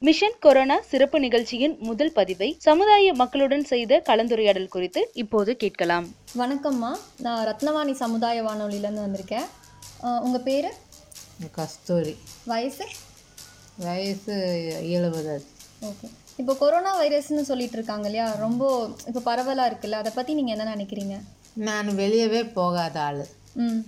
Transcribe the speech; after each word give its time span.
Mission 0.00 0.32
corona 0.40 0.80
சிறப்பு 0.80 1.20
நிகழ்ச்சியின் 1.20 1.76
முதல் 1.80 2.12
பதிவை 2.12 2.56
சமுதாய 2.58 3.12
மக்களுடன் 3.12 3.64
செய்த 3.64 4.02
கலந்துரையாடல் 4.08 4.68
குறித்து 4.68 5.10
இப்போது 5.12 5.56
கேட்கலாம். 5.56 6.06
வணக்கம்மா. 6.36 6.98
நான் 7.18 7.46
ரத்னவாணி 7.46 7.92
சமுதாய 7.92 8.42
வானொலியிலேருந்து 8.42 9.02
வந்திருக்கேன். 9.06 10.20
உங்கள் 10.20 10.40
பேர்? 10.40 10.72
கஸ்தூரி. 11.52 12.16
வயசு? 12.44 12.86
வயசு 13.76 14.34
எழுபது. 14.90 15.44
ஓகே. 15.82 16.10
இப்போ 16.36 16.54
கொரோனா 16.54 17.02
வைரஸ்னு 17.02 17.40
சொல்லிட்டு 17.40 17.72
இருக்காங்க 17.72 18.08
இல்லையா? 18.08 18.34
ரொம்ப 18.34 18.90
இப்போ 19.06 19.20
பரவலாக 19.20 19.74
இருக்குல்ல? 19.74 19.92
அதை 19.92 20.12
பற்றி 20.14 20.34
நீங்கள் 20.34 20.58
என்ன 20.58 20.74
நினைக்கிறீங்க? 20.74 21.20
நான் 21.52 21.88
வெளியவே 21.88 22.52
போகாத 22.52 23.00
ஆள். 23.00 23.26
ம். 23.52 23.78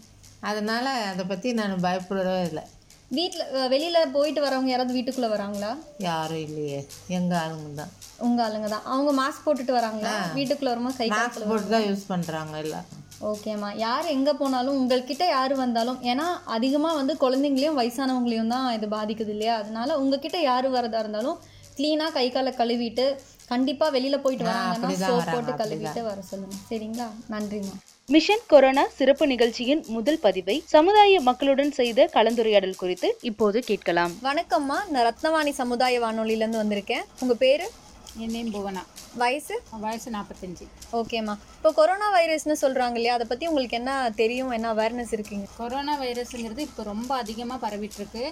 அதனால் 0.41 0.87
அதை 0.87 1.25
பற்றி 1.25 1.53
நான் 1.53 1.81
பயப்படவே 1.81 2.47
இல்லை. 2.47 2.63
வீட்டில் 3.11 3.45
வெளியில் 3.73 4.13
போயிட்டு 4.15 4.41
வரவங்க 4.45 4.71
யாராவது 4.71 4.97
வீட்டுக்குள்ளே 4.97 5.31
வராங்களா? 5.33 5.71
யாரும் 6.07 6.43
இல்லையே. 6.47 6.79
எங்கள் 7.17 7.39
ஆளுங்க 7.41 7.71
தான். 7.81 7.91
உங்கள் 8.27 8.45
ஆளுங்க 8.47 8.69
தான். 8.75 8.85
அவங்க 8.93 9.13
மாஸ்க் 9.19 9.45
போட்டுட்டு 9.47 9.75
வராங்களா? 9.79 10.13
வீட்டுக்குள்ளே 10.39 10.73
வரும்போது 10.73 10.99
கை 11.01 11.09
மாஸ்க் 11.15 11.49
போட்டு 11.51 11.73
தான் 11.75 11.87
யூஸ் 11.89 12.05
பண்ணுறாங்க 12.13 12.57
எல்லாம் 12.65 12.87
ஓகேம்மா 13.31 13.71
யார் 13.79 14.07
எங்கே 14.13 14.33
போனாலும் 14.35 14.77
உங்கள்கிட்ட 14.79 15.25
யார் 15.29 15.55
வந்தாலும் 15.57 15.99
ஏன்னா 16.11 16.27
அதிகமாக 16.57 16.99
வந்து 17.01 17.15
குழந்தைங்களையும் 17.25 17.79
வயசானவங்களையும் 17.81 18.53
தான் 18.55 18.69
இது 18.77 18.87
பாதிக்குது 18.95 19.33
இல்லையா? 19.35 19.55
அதனால 19.63 19.99
உங்ககிட்ட 20.03 20.39
யார் 20.43 20.69
வரதா 20.77 21.01
இருந்தாலும் 21.05 21.37
க்ளீனாக 21.77 22.15
கை 22.15 22.27
காலை 22.31 22.53
கழுவிட்டு 22.55 23.05
கண்டிப்பாக 23.51 23.95
வெளியில் 23.97 24.23
போயிட்டு 24.25 24.47
வராங்கன்னா 24.49 24.91
சோப் 25.03 25.31
போட்டு 25.35 25.53
கழுவிட்டு 25.61 26.03
வர 26.09 26.19
சொல்லுங்க. 26.31 26.57
சரிங்களா? 26.71 27.09
நன்றிம்மா. 27.33 27.77
மிஷன் 28.11 28.39
கொரோனா 28.47 28.87
சிறப்பு 28.95 29.27
நிகழ்ச்சியின் 29.27 29.85
முதல் 29.87 30.19
பதிவை 30.19 30.63
சமுதாய 30.67 31.21
மக்களுடன் 31.21 31.73
செய்த 31.73 32.11
கலந்துரையாடல் 32.13 32.77
குறித்து 32.77 33.19
இப்போது 33.21 33.61
கேட்கலாம். 33.61 34.13
வணக்கம்மா. 34.23 34.89
நான் 34.89 34.95
ரத்னவாணி 34.95 35.51
சமுதாய 35.51 36.01
வானொலியிலேருந்து 36.01 36.61
வந்திருக்கேன். 36.63 37.05
உங்கள் 37.21 37.37
பேர்? 37.39 37.71
என் 38.17 38.31
நேம் 38.31 38.55
புவனா. 38.55 38.83
வயசு? 39.19 39.55
வயசு 39.85 40.09
நாற்பத்தஞ்சு 40.15 40.65
ஓகேம்மா. 40.99 41.35
இப்போ 41.57 41.71
கொரோனா 41.79 42.09
வைரஸ்னு 42.17 42.55
சொல்கிறாங்க 42.63 42.97
இல்லையா 42.99 43.15
அதை 43.17 43.25
பற்றி 43.31 43.45
உங்களுக்கு 43.51 43.77
என்ன 43.79 43.93
தெரியும் 44.21 44.53
என்ன 44.57 44.67
அவேர்னஸ் 44.75 45.13
இருக்கீங்க? 45.17 45.47
கொரோனா 45.57 45.95
வைரஸுங்கிறது 46.03 46.63
இப்போ 46.67 46.83
ரொம்ப 46.91 47.11
அதிகமாக 47.23 47.59
பரவிட்டுருக்கு. 47.65 48.23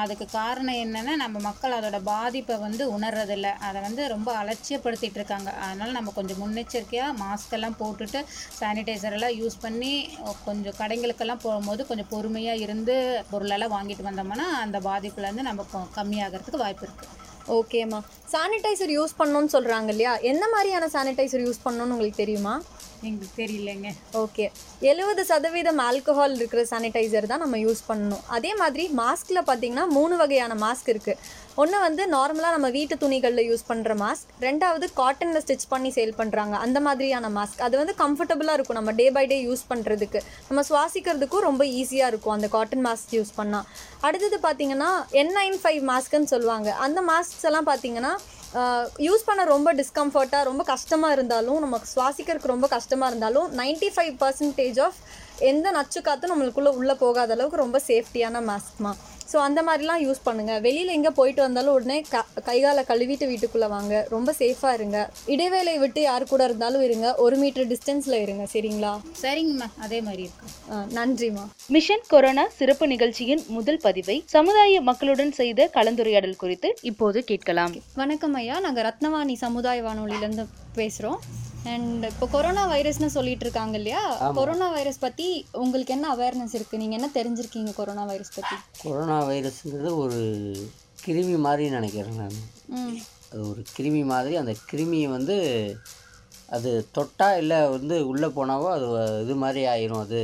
அதுக்கு 0.00 0.26
காரணம் 0.36 0.80
என்னென்னா 0.84 1.14
நம்ம 1.24 1.40
மக்கள் 1.48 1.76
அதோட 1.78 2.00
பாதிப்பை 2.10 2.56
வந்து 2.66 2.84
உணர்றதில்ல. 2.96 3.50
அதை 3.68 3.80
வந்து 3.86 4.04
ரொம்ப 4.14 4.28
அலட்சியப்படுத்திட்டு 4.42 5.20
இருக்காங்க. 5.20 5.50
அதனால் 5.66 5.96
நம்ம 5.98 6.14
கொஞ்சம் 6.18 6.40
முன்னெச்சரிக்கையாக 6.44 7.18
மாஸ்க் 7.24 7.56
எல்லாம் 7.58 7.78
போட்டுட்டு 7.82 8.22
சானிடைசர் 8.60 9.16
எல்லாம் 9.18 9.36
யூஸ் 9.40 9.62
பண்ணி 9.66 9.92
கொஞ்சம் 10.48 10.78
கடைங்களுக்கெல்லாம் 10.80 11.44
போகும்போது 11.46 11.86
கொஞ்சம் 11.92 12.10
பொறுமையாக 12.14 12.64
இருந்து 12.66 12.96
பொருளெல்லாம் 13.32 13.76
வாங்கிட்டு 13.76 14.08
வந்தோம்னா 14.10 14.48
அந்த 14.64 14.80
பாதிப்புலேருந்து 14.90 15.48
நம்ம 15.50 15.64
கம்மியாகிறதுக்கு 16.00 16.64
வாய்ப்பு 16.64 16.86
இருக்குது 16.86 17.24
ஓகேம்மா 17.48 18.00
சானிடைசர் 18.32 18.92
யூஸ் 18.98 19.14
பண்ணணும்னு 19.18 19.52
சொல்கிறாங்க 19.52 19.88
இல்லையா? 19.88 20.18
என்ன 20.20 20.48
மாதிரியான 20.48 20.86
சானிடைசர் 20.86 21.44
யூஸ் 21.46 21.64
பண்ணணும்னு 21.64 21.90
உங்களுக்கு 21.90 22.22
தெரியுமா? 22.22 22.62
எங்களுக்கு 23.06 23.40
தெரியலங்க. 23.40 23.88
ஓகே. 24.22 24.44
எழுபது 24.90 25.22
சதவீதம் 25.30 25.80
ஆல்கஹால் 25.88 26.36
இருக்கிற 26.38 26.62
சானிடைசர் 26.70 27.30
தான் 27.32 27.42
நம்ம 27.44 27.58
யூஸ் 27.64 27.82
பண்ணணும். 27.88 28.22
அதே 28.36 28.52
மாதிரி 28.60 28.84
மாஸ்கில் 29.02 29.46
பார்த்தீங்கன்னா 29.50 29.86
மூணு 29.96 30.14
வகையான 30.22 30.54
மாஸ்க் 30.64 30.92
இருக்குது 30.94 31.20
ஒன்று 31.62 31.76
வந்து 31.86 32.02
நார்மலாக 32.14 32.54
நம்ம 32.54 32.68
வீட்டு 32.76 32.94
துணிகளில் 33.02 33.46
யூஸ் 33.50 33.62
பண்ணுற 33.68 33.92
மாஸ்க் 34.02 34.32
ரெண்டாவது 34.46 34.86
காட்டனில் 35.00 35.42
ஸ்டிச் 35.44 35.68
பண்ணி 35.72 35.90
சேல் 35.96 36.16
பண்ணுறாங்க 36.18 36.54
அந்த 36.64 36.78
மாதிரியான 36.86 37.30
மாஸ்க் 37.38 37.62
அது 37.66 37.76
வந்து 37.80 37.94
கம்ஃபர்டபுளாக 38.02 38.56
இருக்கும் 38.58 38.78
நம்ம 38.80 38.92
டே 39.00 39.06
பை 39.16 39.24
டே 39.32 39.38
யூஸ் 39.48 39.64
பண்ணுறதுக்கு 39.70 40.20
நம்ம 40.48 40.64
சுவாசிக்கிறதுக்கும் 40.70 41.46
ரொம்ப 41.48 41.64
ஈஸியாக 41.80 42.12
இருக்கும் 42.12 42.34
அந்த 42.36 42.48
காட்டன் 42.56 42.84
மாஸ்க் 42.88 43.14
யூஸ் 43.18 43.32
பண்ணால் 43.40 43.68
அடுத்தது 44.08 44.38
பார்த்தீங்கன்னா 44.46 44.90
என் 45.20 45.34
நைன் 45.38 45.58
ஃபைவ் 45.62 45.82
மாஸ்க்குன்னு 45.92 46.32
சொல்லுவாங்க. 46.34 46.70
அந்த 46.86 47.00
மாஸ்க்ஸ் 47.12 47.46
எல்லாம் 47.50 47.68
பார்த்தீங்கன்னா 47.70 48.12
யூஸ் 49.06 49.26
பண்ண 49.28 49.42
ரொம்ப 49.54 49.68
டிஸ்கம்ஃபர்ட்டாக 49.80 50.48
ரொம்ப 50.48 50.62
கஷ்டமாக 50.72 51.16
இருந்தாலும் 51.16 51.60
நமக்கு 51.64 51.88
சுவாசிக்கிறதுக்கு 51.94 52.54
ரொம்ப 52.54 52.68
கஷ்டமாக 52.76 53.10
இருந்தாலும் 53.12 53.46
95% 53.58 53.92
ஃபைவ் 53.94 54.14
பர்சன்டேஜ் 54.22 54.78
ஆஃப் 54.86 54.98
எந்த 55.50 55.70
நச்சு 55.76 56.00
காற்றும் 56.08 56.32
நம்மளுக்குள்ளே 56.32 56.72
உள்ளே 56.80 56.94
போகாத 57.04 57.34
அளவுக்கு 57.36 57.62
ரொம்ப 57.64 57.80
சேஃப்டியான 57.90 58.42
மாஸ்க்மா 58.50 58.92
ஸோ 59.32 59.36
அந்த 59.36 59.60
மாதிரிலாம் 59.62 60.02
யூஸ் 60.06 60.20
பண்ணுங்கள் 60.24 60.60
வெளியில் 60.60 60.88
எங்கே 60.88 61.10
போயிட்டு 61.10 61.42
வந்தாலும் 61.42 61.72
உடனே 61.72 62.00
க 62.00 62.24
கைகால 62.48 62.82
கழுவிட்டு 62.90 63.26
வீட்டுக்குள்ளே 63.26 63.66
வாங்க. 63.66 64.06
ரொம்ப 64.08 64.34
சேஃபாக 64.38 64.72
இருங்க. 64.72 64.98
இடைவேளை 65.26 65.78
விட்டு 65.78 66.00
யார் 66.00 66.24
கூட 66.24 66.44
இருந்தாலும் 66.44 66.82
இருங்க. 66.82 67.14
ஒரு 67.14 67.36
மீட்டர் 67.36 67.66
டிஸ்டன்ஸில் 67.66 68.18
இருங்க. 68.20 68.46
சரிங்களா? 68.52 68.92
சரிங்கம்மா. 69.22 69.68
அதே 69.80 70.00
மாதிரி 70.00 70.22
இருக்கு. 70.22 70.46
ஆ, 70.70 70.84
நன்றிம்மா. 70.94 71.44
மிஷன் 71.68 72.06
கொரோனா 72.08 72.48
சிறப்பு 72.58 72.86
நிகழ்ச்சியின் 72.86 73.44
முதல் 73.48 73.80
பதிவை 73.80 74.24
சமுதாய 74.26 74.80
மக்களுடன் 74.80 75.32
செய்த 75.32 75.70
கலந்துரையாடல் 75.74 76.36
குறித்து 76.36 76.76
இப்போது 76.82 77.24
கேட்கலாம். 77.24 77.74
வணக்கம் 77.94 78.34
ஐயா. 78.34 78.58
நாங்கள் 78.60 78.86
ரத்னவாணி 78.90 79.34
சமுதாய 79.34 79.82
வானொலியிலேருந்து 79.82 80.46
பேசுகிறோம் 80.76 81.20
அண்ட் 81.70 82.04
இப்போ 82.04 82.26
கொரோனா 82.26 82.64
வைரஸ்னு 82.72 83.06
சொல்லிட்டு 83.06 83.44
இருக்காங்க 83.44 83.76
இல்லையா? 83.76 84.02
கொரோனா 84.34 84.70
வைரஸ் 84.70 85.00
பற்றி 85.04 85.26
உங்களுக்கு 85.52 85.94
என்ன 85.94 86.06
அவேர்னஸ் 86.14 86.54
இருக்குது 86.56 86.80
நீங்கள் 86.82 86.98
என்ன 86.98 87.08
தெரிஞ்சிருக்கீங்க 87.14 87.72
கொரோனா 87.74 88.04
வைரஸ் 88.04 88.34
பற்றி 88.34 88.56
கொரோனா 88.82 89.15
வைரஸுங்கிறது 89.24 89.92
ஒரு 89.96 90.20
கிருமி 91.04 91.36
மாதிரி 91.38 91.64
நினைக்கிறேன் 91.70 92.20
நான். 92.20 92.38
அது 93.32 93.42
ஒரு 93.50 93.62
கிருமி 93.76 94.04
மாதிரி 94.04 94.34
அந்த 94.36 94.52
கிருமியை 94.70 95.08
வந்து 95.08 95.36
அது 96.48 96.70
தொட்டா 96.98 97.28
இல்லை 97.36 97.58
வந்து 97.68 97.96
உள்ளே 98.06 98.28
போனாவோ 98.36 98.68
அது 98.72 98.86
இது 99.24 99.34
மாதிரி 99.34 99.62
ஆயிரும் 99.66 100.00
அது. 100.00 100.20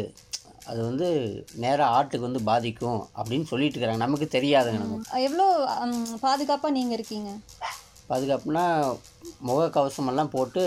அது 0.66 0.80
வந்து 0.84 1.06
நேராக 1.54 1.94
ஆட்டுக்கு 1.96 2.28
வந்து 2.28 2.42
பாதிக்கும் 2.42 3.00
அப்படின்னு 3.16 3.44
சொல்லிட்டு 3.44 3.76
இருக்கிறாங்க 3.76 4.04
நமக்கு 4.06 4.28
தெரியாதுங்க 4.36 4.80
நமக்கு. 4.84 5.22
எவ்வளோ 5.28 5.46
பாதுகாப்பாக 6.20 6.74
நீங்கள் 6.74 6.96
இருக்கீங்க? 6.98 7.30
பாதுகாப்புனா 8.10 8.64
முகக்கவசம் 9.48 10.10
எல்லாம் 10.12 10.30
போட்டு 10.30 10.62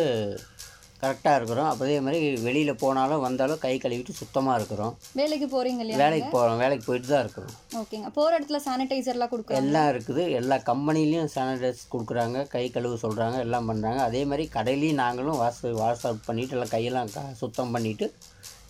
கரெக்டாக 1.01 1.37
இருக்கிறோம். 1.39 1.69
அதே 1.71 1.95
மாதிரி 2.05 2.19
வெளியில் 2.45 2.79
போனாலும் 2.83 3.23
வந்தாலும் 3.25 3.59
கை 3.63 3.73
கழுவிட்டு 3.83 4.13
சுத்தமாக 4.19 4.57
இருக்கிறோம். 4.59 4.93
வேலைக்கு 5.19 5.47
போகிறீங்க 5.53 5.81
இல்லையா 5.83 5.99
வேலைக்கு 6.03 6.29
போகிறோம் 6.35 6.61
வேலைக்கு 6.63 6.85
போயிட்டு 6.87 7.09
தான் 7.11 7.23
இருக்கிறோம். 7.25 7.53
ஓகேங்க. 7.81 8.09
போகிற 8.17 8.37
இடத்துல 8.39 8.59
சானிடைசர்லாம் 8.67 9.31
கொடுக்குறாங்க. 9.33 9.63
எல்லாம் 9.63 9.89
இருக்குது. 9.93 10.23
எல்லா 10.39 10.57
கம்பெனிலையும் 10.71 11.29
சானிடைஸ் 11.35 11.81
கொடுக்குறாங்க. 11.95 12.39
கை 12.55 12.65
கழுவு 12.75 12.97
சொல்கிறாங்க 13.05 13.39
எல்லாம் 13.47 13.69
பண்ணுறாங்க 13.71 14.01
அதே 14.09 14.23
மாதிரி 14.31 14.45
கடையிலையும் 14.55 15.01
நாங்களும் 15.03 15.39
வாஷ் 15.43 15.61
வாஷ் 15.81 16.05
அவுட் 16.11 16.25
பண்ணிவிட்டு 16.29 16.57
எல்லாம் 16.57 16.73
கையெல்லாம் 16.75 17.11
சுத்தம் 17.43 17.75
பண்ணிவிட்டு 17.77 18.07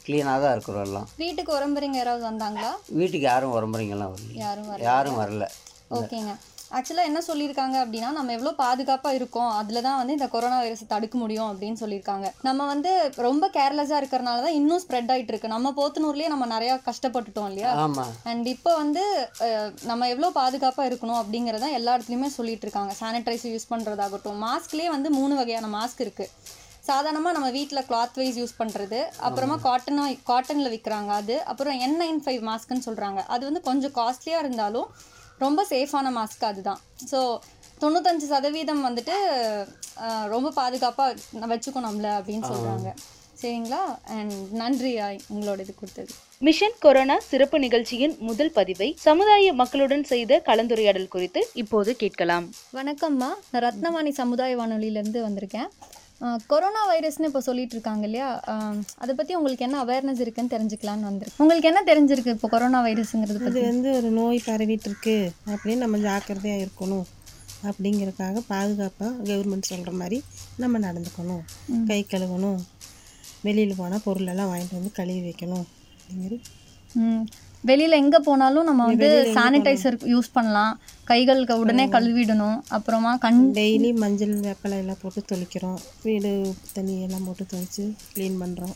க்ளீனாக 0.08 0.42
தான் 0.46 0.56
இருக்கிறோம் 0.56 0.84
எல்லாம். 0.88 1.08
வீட்டுக்கு 1.22 1.52
உரம்புறீங்க 1.60 1.98
யாராவது 2.02 2.26
வந்தாங்களா? 2.32 2.72
வீட்டுக்கு 3.00 3.26
யாரும் 3.32 3.56
உரம்புறீங்கலாம் 3.60 4.12
வரல. 4.16 4.36
யாரும் 4.44 4.68
யாரும் 4.90 5.18
வரல. 5.22 5.46
ஓகேங்க. 6.00 6.34
ஆக்சுவலாக 6.78 7.10
என்ன 7.10 7.20
சொல்லியிருக்காங்க 7.28 7.76
அப்படின்னா 7.84 8.10
நம்ம 8.18 8.32
எவ்வளோ 8.38 8.52
பாதுகாப்பாக 8.62 9.18
இருக்கோம் 9.20 9.52
அதில் 9.60 9.84
தான் 9.86 10.00
வந்து 10.00 10.16
இந்த 10.18 10.28
கொரோனா 10.34 10.58
வைரஸை 10.64 10.88
தடுக்க 10.94 11.16
முடியும் 11.22 11.50
அப்படின்னு 11.52 11.78
சொல்லியிருக்காங்க. 11.82 12.28
நம்ம 12.48 12.66
வந்து 12.72 12.92
ரொம்ப 13.28 13.50
கேர்லெஸ்ஸாக 13.58 14.02
இருக்கிறனால 14.02 14.42
தான் 14.46 14.58
இன்னும் 14.60 14.82
ஸ்ப்ரெட் 14.84 15.12
ஆகிட்டு 15.14 15.32
இருக்கு. 15.34 15.54
நம்ம 15.56 15.72
போத்தனூர்லேயே 15.80 16.32
நம்ம 16.34 16.48
நிறையா 16.56 16.76
கஷ்டப்பட்டுட்டோம் 16.90 17.50
இல்லையா? 17.52 17.72
அண்ட் 18.32 18.50
இப்போ 18.56 18.74
வந்து 18.82 19.06
நம்ம 19.92 20.10
எவ்வளோ 20.16 20.32
பாதுகாப்பாக 20.42 20.90
இருக்கணும் 20.92 21.20
அப்படிங்கிறத 21.22 21.72
எல்லா 21.80 21.96
இடத்துலையுமே 21.98 22.32
சொல்லிட்டு 22.38 22.68
இருக்காங்க. 22.68 22.94
சானிடைசர் 23.02 23.56
யூஸ் 23.56 23.72
பண்ணுறதாகட்டும் 23.74 24.44
மாஸ்க்லேயே 24.48 24.92
வந்து 24.98 25.12
மூணு 25.20 25.34
வகையான 25.42 25.72
மாஸ்க் 25.80 26.06
இருக்குது 26.08 26.32
சாதாரணமாக 26.92 27.36
நம்ம 27.36 27.48
வீட்டில் 27.56 27.86
கிளாத் 27.90 28.18
வைஸ் 28.20 28.40
யூஸ் 28.40 28.60
பண்ணுறது 28.60 28.98
அப்புறமா 29.28 29.56
காட்டனாக 29.68 30.18
காட்டனில் 30.32 30.74
விற்கிறாங்க 30.74 31.12
அது 31.22 31.36
அப்புறம் 31.52 31.78
என் 31.86 32.00
நைன் 32.02 32.20
ஃபைவ் 32.26 32.42
மாஸ்க்குன்னு 32.50 32.86
சொல்கிறாங்க 32.88 33.22
அது 33.36 33.44
வந்து 33.50 33.62
கொஞ்சம் 33.70 33.94
காஸ்ட்லியாக 34.00 34.44
இருந்தாலும் 34.44 34.90
ரொம்ப 35.44 35.62
சேஃபான 35.72 36.12
மாஸ்க் 36.18 36.46
அதுதான். 36.50 36.80
ஸோ 37.12 37.20
தொண்ணூத்தஞ்சு 37.82 38.28
சதவீதம் 38.34 38.86
வந்துட்டு 38.88 39.16
ரொம்ப 40.34 40.52
பாதுகாப்பாக 40.60 41.50
வச்சுக்கணும்ல 41.54 42.10
அப்படின்னு 42.20 42.46
சொல்கிறாங்க 42.52 42.90
சரிங்களா? 43.40 43.80
அண்ட் 44.16 44.36
நன்றி 44.60 44.92
ஆய், 45.06 45.18
உங்களோட 45.34 45.60
இது 45.64 45.74
கொடுத்தது. 45.80 46.12
மிஷன் 46.46 46.78
கொரோனா 46.84 47.16
சிறப்பு 47.30 47.58
நிகழ்ச்சியின் 47.66 48.14
முதல் 48.30 48.52
பதிவை 48.58 48.88
சமுதாய 49.08 49.54
மக்களுடன் 49.62 50.06
செய்த 50.12 50.40
கலந்துரையாடல் 50.48 51.12
குறித்து 51.16 51.42
இப்போது 51.64 51.94
கேட்கலாம். 52.04 52.46
வணக்கம்மா. 52.80 53.30
நான் 53.52 53.64
ரத்னவாணி 53.68 54.14
சமுதாய 54.22 54.58
வானொலியிலேருந்து 54.62 55.22
வந்திருக்கேன். 55.28 55.70
கொரோனா 56.52 56.82
வைரஸ்னு 56.92 57.30
இப்போ 57.30 57.42
சொல்லிட்டு 57.48 57.76
இருக்காங்க 57.76 58.04
இல்லையா 58.10 58.28
அதை 59.04 59.14
பற்றி 59.16 59.34
உங்களுக்கு 59.40 59.66
என்ன 59.68 59.78
அவேர்னஸ் 59.84 60.22
இருக்குன்னு 60.24 60.54
தெரிஞ்சுக்கலான்னு 60.56 61.08
வந்திருக்கு. 61.10 61.42
உங்களுக்கு 61.44 61.70
என்ன 61.72 61.82
தெரிஞ்சிருக்கு 61.90 62.36
இப்போ 62.36 62.48
கொரோனா 62.54 62.80
வைரஸுங்கிறது 62.86 63.40
பற்றி 63.46 63.64
வந்து 63.72 63.90
ஒரு 64.00 64.10
நோய் 64.20 64.40
பரவிட்டு 64.48 64.90
இருக்கு 64.92 65.18
அப்படின்னு 65.52 65.84
நம்ம 65.86 66.00
ஜாக்கிரதையாக 66.08 66.66
இருக்கணும். 66.68 67.06
அப்படிங்கிறதுக்காக 67.70 68.42
பாதுகாப்பாக 68.54 69.12
கவர்மெண்ட் 69.30 69.70
சொல்கிற 69.72 69.92
மாதிரி 70.02 70.18
நம்ம 70.64 70.80
நடந்துக்கணும். 70.88 71.44
கை 71.90 72.00
கழுவணும். 72.12 72.60
வெளியில் 73.48 73.80
போனால் 73.80 74.06
பொருளெல்லாம் 74.06 74.52
வாங்கிட்டு 74.52 74.80
வந்து 74.80 74.92
கழுவி 75.00 75.22
வைக்கணும். 75.30 75.66
அப்படிங்கிற 75.96 76.36
ம். 77.04 77.24
வெளியில் 77.70 78.00
எங்கே 78.02 78.20
போனாலும் 78.28 78.68
நம்ம 78.70 78.86
வந்து 78.90 79.10
சானிடைசர் 79.38 79.98
யூஸ் 80.14 80.30
பண்ணலாம். 80.38 80.74
கைகளுக்கு 81.12 81.56
உடனே 81.64 81.86
கழுவிடணும். 81.96 82.58
அப்புறமா 82.78 83.12
கண் 83.26 83.42
டெய்லி 83.60 83.92
மஞ்சள் 84.04 84.34
வேப்பிலை 84.46 84.78
எல்லாம் 84.84 85.02
போட்டு 85.04 85.22
தொளிக்கிறோம். 85.32 85.80
வீடு 86.08 86.32
தண்ணி 86.76 86.96
எல்லாம் 87.08 87.26
போட்டு 87.28 87.46
தொளிச்சு 87.54 87.86
க்ளீன் 88.14 88.40
பண்ணுறோம் 88.44 88.76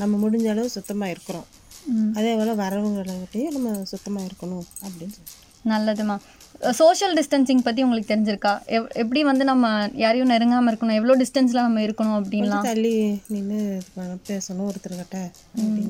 நம்ம 0.00 0.12
முடிஞ்ச 0.24 0.48
அளவு 0.54 0.74
சுத்தமாக 0.76 1.14
இருக்கிறோம். 1.16 1.46
அதே 2.18 2.32
போல் 2.38 2.60
வரவங்கள்கிட்டையும் 2.64 3.54
நம்ம 3.58 3.76
சுத்தமாக 3.92 4.28
இருக்கணும் 4.30 4.66
அப்படின்னு 4.86 5.16
சொல்லி 5.18 5.36
நல்லதுமா. 5.72 6.16
சோஷியல் 6.60 7.14
டிஸ்டன்சிங் 7.18 7.60
பற்றி 7.64 7.82
உங்களுக்கு 7.82 8.14
தெரிஞ்சிருக்கா? 8.14 8.52
எவ் 8.76 8.86
எப்படி 9.02 9.22
வந்து 9.22 9.44
நம்ம 9.44 9.88
யாரையும் 9.94 10.30
நெருங்காமல் 10.30 10.70
இருக்கணும்? 10.72 10.98
எவ்வளோ 11.00 11.16
டிஸ்டன்ஸில் 11.16 11.66
நம்ம 11.66 11.80
இருக்கணும் 11.80 12.16
அப்படின்லாம்? 12.18 12.62
தள்ளி 12.62 13.20
நின்று 13.26 13.82
பேசணும் 14.30 14.66
ஒருத்தர்கிட்ட. 14.68 15.18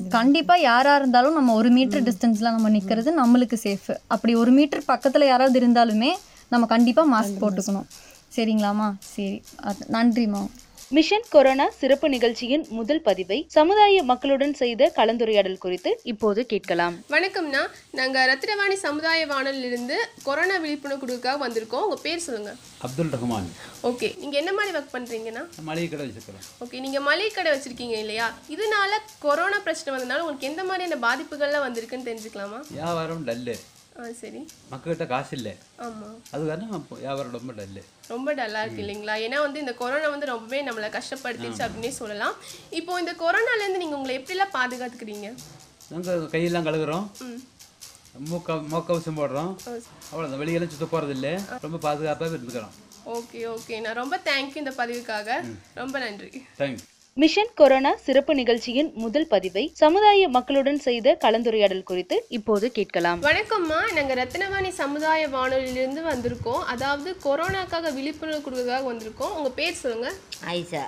கண்டிப்பாக 0.09 0.61
யாராக 0.61 0.99
இருந்தாலும் 0.99 1.33
நம்ம 1.33 1.53
ஒரு 1.53 1.69
மீட்டர் 1.69 2.03
டிஸ்டன்ஸில் 2.03 2.53
நம்ம 2.55 2.69
நிற்கிறது 2.69 3.13
நம்மளுக்கு 3.21 3.57
சேஃப் 3.63 3.89
அப்படி 4.07 4.35
ஒரு 4.35 4.51
மீட்டர் 4.51 4.85
பக்கத்தில் 4.85 5.25
யாராவது 5.25 5.59
இருந்தாலுமே 5.59 6.11
நம்ம 6.47 6.65
கண்டிப்பாக 6.65 7.11
மாஸ்க் 7.15 7.41
போட்டுக்கணும். 7.43 7.89
சரிங்களாம்மா? 8.35 8.89
சரி. 8.99 9.41
நன்றிம்மா. 9.97 10.45
மிஷன் 10.95 11.25
கொரோனா 11.33 11.65
சிறப்பு 11.79 12.07
நிகழ்ச்சியின் 12.13 12.63
முதல் 12.77 13.01
பதிவை 13.07 13.37
சமுதாய 13.55 14.03
மக்களுடன் 14.11 14.55
செய்த 14.61 14.87
கலந்துரையாடல் 14.95 15.59
குறித்து 15.63 15.91
இப்போது 16.11 16.41
கேட்கலாம். 16.51 16.95
வணக்கம்ண்ணா 17.15 17.61
நாங்கள் 17.99 18.27
ரத்தினவாணி 18.31 18.77
சமுதாய 18.85 19.27
வானொலியிலிருந்து 19.33 19.97
கொரோனா 20.27 20.57
விழிப்புணர்வு 20.65 20.99
கொடுக்கறதுக்காக 21.01 21.39
வந்திருக்கோம். 21.45 21.85
உங்கள் 21.87 22.03
பேர் 22.05 22.25
சொல்லுங்கள் 22.25 22.57
அப்துல் 22.87 23.13
ரஹ்மான். 23.15 23.49
ஓகே 23.91 24.09
நீங்கள் 24.21 24.41
என்ன 24.41 24.53
மாதிரி 24.59 24.77
ஒர்க் 24.79 24.95
பண்ணுறீங்கன்னா 24.97 25.43
மளிகை 25.69 25.89
கடை 25.89 26.05
வச்சுருக்கிறோம் 26.05 26.45
ஓகே 26.65 26.79
நீங்கள் 26.85 27.07
மளிகை 27.09 27.31
கடை 27.39 27.51
வச்சுருக்கீங்க 27.55 27.97
இல்லையா? 28.05 28.29
இதனால 28.55 29.03
கொரோனா 29.25 29.59
பிரச்சனை 29.67 29.93
வந்தனால 29.95 30.23
உங்களுக்கு 30.25 30.51
எந்த 30.53 30.63
மாதிரியான 30.69 31.01
பாதிப்புகள்லாம் 31.07 31.67
வந்திருக்குன்னு 31.67 32.09
தெரிஞ்சுக்கலாமா? 32.11 32.61
வியாபாரம் 32.77 33.27
டல்லு. 33.29 33.57
சரி. 34.21 34.41
மக்கள்கிட்ட 34.71 35.05
காசு 35.07 35.33
இல்லை 35.37 35.53
ஆமாம் 35.85 36.17
அது 36.31 36.43
காரணம் 36.47 36.85
வியாபாரம் 36.89 37.35
ரொம்ப 37.37 37.53
டல்லு. 37.57 37.83
ரொம்ப 38.07 38.33
டல்லாக 38.39 38.63
இருக்கு 38.65 38.83
இல்லைங்களா? 38.83 39.15
ஏன்னா 39.25 39.39
வந்து 39.45 39.59
இந்த 39.59 39.73
கொரோனா 39.73 40.09
வந்து 40.09 40.31
ரொம்பவே 40.33 40.59
நம்மளை 40.67 40.89
கஷ்டப்படுத்திச்சு 40.97 41.61
அப்படின்னே 41.65 41.91
சொல்லலாம். 42.01 42.35
இப்போ 42.79 42.99
இந்த 42.99 43.13
கொரோனாலேருந்து 43.23 43.81
நீங்கள் 43.83 43.99
உங்களை 43.99 44.17
எப்படிலாம் 44.19 44.55
பாதுகாத்துக்கிறீங்க? 44.57 45.29
நாங்கள் 45.93 46.27
கையெல்லாம் 46.33 46.67
கழுகுறோம் 46.67 47.07
மூக்க 48.29 48.55
மூக்கவசம் 48.73 49.19
போடுறோம். 49.19 49.51
அவ்வளோதான் 50.11 50.41
வெளியெல்லாம் 50.43 50.73
சுத்த 50.75 50.85
போகிறது 50.85 51.13
இல்லை 51.17 51.33
ரொம்ப 51.65 51.77
பாதுகாப்பாக 51.87 52.37
இருந்துக்கிறோம். 52.37 52.75
Okay 53.17 53.41
okay. 53.55 53.75
நான் 53.81 53.99
ரொம்ப 54.03 54.15
தேங்க்யூ 54.29 54.63
இந்த 54.63 54.73
பதிவுக்காக. 54.77 55.43
ரொம்ப 55.81 55.99
நன்றி. 55.99 56.31
தேங்க்யூ 56.57 56.85
மிஷன் 57.21 57.49
கொரோனா 57.59 57.91
சிறப்பு 58.03 58.33
நிகழ்ச்சியின் 58.39 58.89
முதல் 59.03 59.25
பதிவை 59.27 59.63
சமுதாய 59.79 60.27
மக்களுடன் 60.35 60.77
செய்த 60.85 61.17
கலந்துரையாடல் 61.23 61.87
குறித்து 61.89 62.25
இப்போது 62.37 62.71
கேட்கலாம். 62.71 63.19
வணக்கம்மா. 63.23 63.79
நாங்கள் 63.95 64.19
ரத்னவாணி 64.19 64.69
சமுதாய 64.81 65.27
வானொலியிலிருந்து 65.27 66.01
வந்திருக்கோம். 66.11 66.61
அதாவது 66.73 67.15
கொரோனாக்காக 67.25 67.93
விழிப்புணர்வு 67.97 68.39
கொடுக்கறதுக்காக 68.45 68.87
வந்திருக்கோம். 68.91 69.33
உங்கள் 69.37 69.55
பேர் 69.59 69.81
சொல்லுங்கள் 69.81 70.15
ஆயிஷா. 70.51 70.83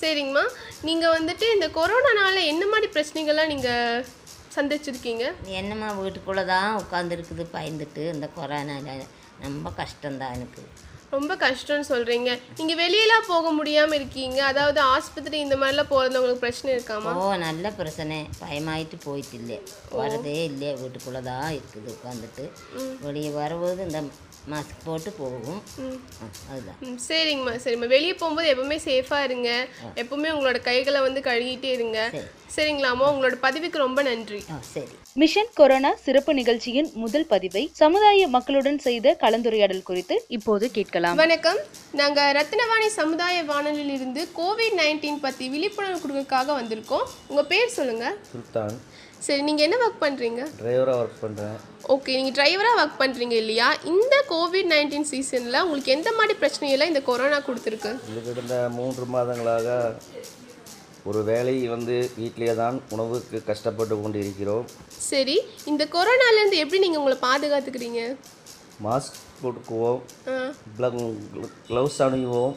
சரிங்கம்மா. 0.00 0.44
நீங்கள் 0.88 1.14
வந்துட்டு 1.18 1.48
இந்த 1.54 1.68
கொரோனானால 1.78 2.44
என்ன 2.52 2.66
மாதிரி 2.66 2.90
பிரச்சனைகள்லாம் 2.96 3.52
நீங்கள் 3.54 4.04
சந்திச்சிருக்கீங்க? 4.56 5.26
என்னம்மா 5.46 5.90
வீட்டுக்குள்ளே 6.02 6.44
தான் 6.44 6.70
உட்காந்துருக்குது 6.82 7.46
பயந்துட்டு. 7.56 8.04
இந்த 8.14 8.28
கொரோனால 8.38 9.00
ரொம்ப 9.48 9.70
கஷ்டம்தான் 9.82 10.36
எனக்கு. 10.38 10.64
ரொம்ப 11.14 11.32
கஷ்டம்னு 11.42 11.86
சொல்கிறீங்க 11.92 12.30
நீங்கள் 12.58 12.80
வெளியெல்லாம் 12.82 13.28
போக 13.32 13.50
முடியாமல் 13.58 13.98
இருக்கீங்க. 14.00 14.38
அதாவது 14.50 14.80
ஆஸ்பத்திரி 14.94 15.38
இந்த 15.46 15.56
மாதிரிலாம் 15.62 15.90
போகிறதுல 15.92 16.20
உங்களுக்கு 16.20 16.44
பிரச்சனை 16.44 16.70
இருக்காமா? 16.76 17.12
ஓ 17.22 17.34
நல்ல 17.46 17.72
பிரச்சனை. 17.80 18.18
பயமாயிட்டு 18.44 18.98
போயிட்டு 19.08 19.36
இல்லை. 19.40 19.58
வரதே 20.00 20.38
இல்லை. 20.50 20.70
வீட்டுக்குள்ளே 20.82 21.22
தான் 21.30 21.52
இருக்குது 21.58 21.94
உட்காந்துட்டு 21.96 22.46
வெளியே 23.06 23.32
வரும்போது 23.40 23.86
இந்த 23.88 24.02
மாஸ்க் 24.50 24.84
போட்டு 24.84 25.10
போகும். 25.20 25.58
அதுதான். 26.50 26.78
சரிங்கம்மா 27.08 27.54
சரிம்மா. 27.64 27.88
வெளியே 27.94 28.14
போகும்போது 28.20 28.48
எப்பவுமே 28.52 28.78
சேஃபாக 28.88 29.26
இருங்க. 29.28 29.50
எப்பவுமே 30.02 30.28
உங்களோட 30.36 30.60
கைகளை 30.68 31.00
வந்து 31.06 31.20
கழுகிட்டே 31.28 31.72
இருங்க. 31.78 31.98
சரிங்களாம்மா. 32.56 33.08
உங்களோட 33.12 33.36
பதிவுக்கு 33.46 33.78
ரொம்ப 33.86 34.00
நன்றி. 34.08 34.40
சரி. 34.74 34.94
மிஷன் 35.20 35.52
கொரோனா 35.58 35.90
சிறப்பு 36.06 36.32
நிகழ்ச்சியின் 36.38 36.88
முதல் 37.02 37.28
பதிவை 37.32 37.62
சமுதாய 37.80 38.28
மக்களுடன் 38.34 38.78
செய்த 38.86 39.16
கலந்துரையாடல் 39.22 39.86
குறித்து 39.90 40.16
இப்போது 40.38 40.66
கேட்கலாம். 40.70 40.98
வணக்கம். 41.00 41.58
நாங்கள் 41.98 42.32
ரத்னவாணி 42.36 42.88
சமுதாய 42.96 43.36
வானொலியிலிருந்து 43.50 44.22
கோவிட் 44.38 44.74
நைன்டீன் 44.80 45.20
பற்றி 45.24 45.44
விழிப்புணர்வு 45.52 45.98
கொடுக்கறதுக்காக 46.02 46.54
வந்திருக்கோம். 46.58 47.04
உங்கள் 47.30 47.46
பேர் 47.52 47.74
சொல்லுங்கள் 47.76 48.16
சுல்தான். 48.32 48.74
சரி 49.26 49.42
நீங்கள் 49.48 49.66
என்ன 49.66 49.76
ஒர்க் 49.84 50.02
பண்ணுறீங்க 50.04 50.40
டிரைவராக 50.60 51.02
ஒர்க் 51.02 51.22
பண்ணுறேன் 51.22 51.56
ஓகே 51.94 52.16
நீங்கள் 52.18 52.36
டிரைவராக 52.38 52.80
ஒர்க் 52.82 53.00
பண்ணுறீங்க 53.02 53.36
இல்லையா? 53.42 53.68
இந்த 53.92 54.16
கோவிட் 54.32 54.70
நைன்டீன் 54.72 55.08
சீசனில் 55.12 55.62
உங்களுக்கு 55.64 55.94
எந்த 55.96 56.12
மாதிரி 56.18 56.36
பிரச்சனையெல்லாம் 56.42 56.92
இந்த 56.92 57.02
கொரோனா 57.10 57.38
கொடுத்துருக்கு? 57.48 57.92
கிடந்த 58.28 58.58
மூன்று 58.78 59.06
மாதங்களாக 59.14 59.78
ஒரு 61.10 61.20
வேலை 61.30 61.54
வந்து 61.74 61.94
வீட்டிலே 62.18 62.54
தான் 62.62 62.78
உணவுக்கு 62.94 63.38
கஷ்டப்பட்டு 63.50 63.94
கொண்டு 64.02 64.18
இருக்கிறோம் 64.24 64.66
சரி 65.12 65.36
இந்த 65.70 65.82
கொரோனாலேருந்து 65.94 66.60
எப்படி 66.64 66.82
நீங்கள் 66.84 67.02
உங்களை 67.02 67.18
பாதுகாத்துக்கிறீங்க? 67.28 68.02
மாஸ்க் 68.84 69.16
கொடுக்குவோம் 69.42 70.00
ஆ. 70.28 70.36
க்ளவுஸ் 71.68 71.98
அணிவோம். 72.02 72.54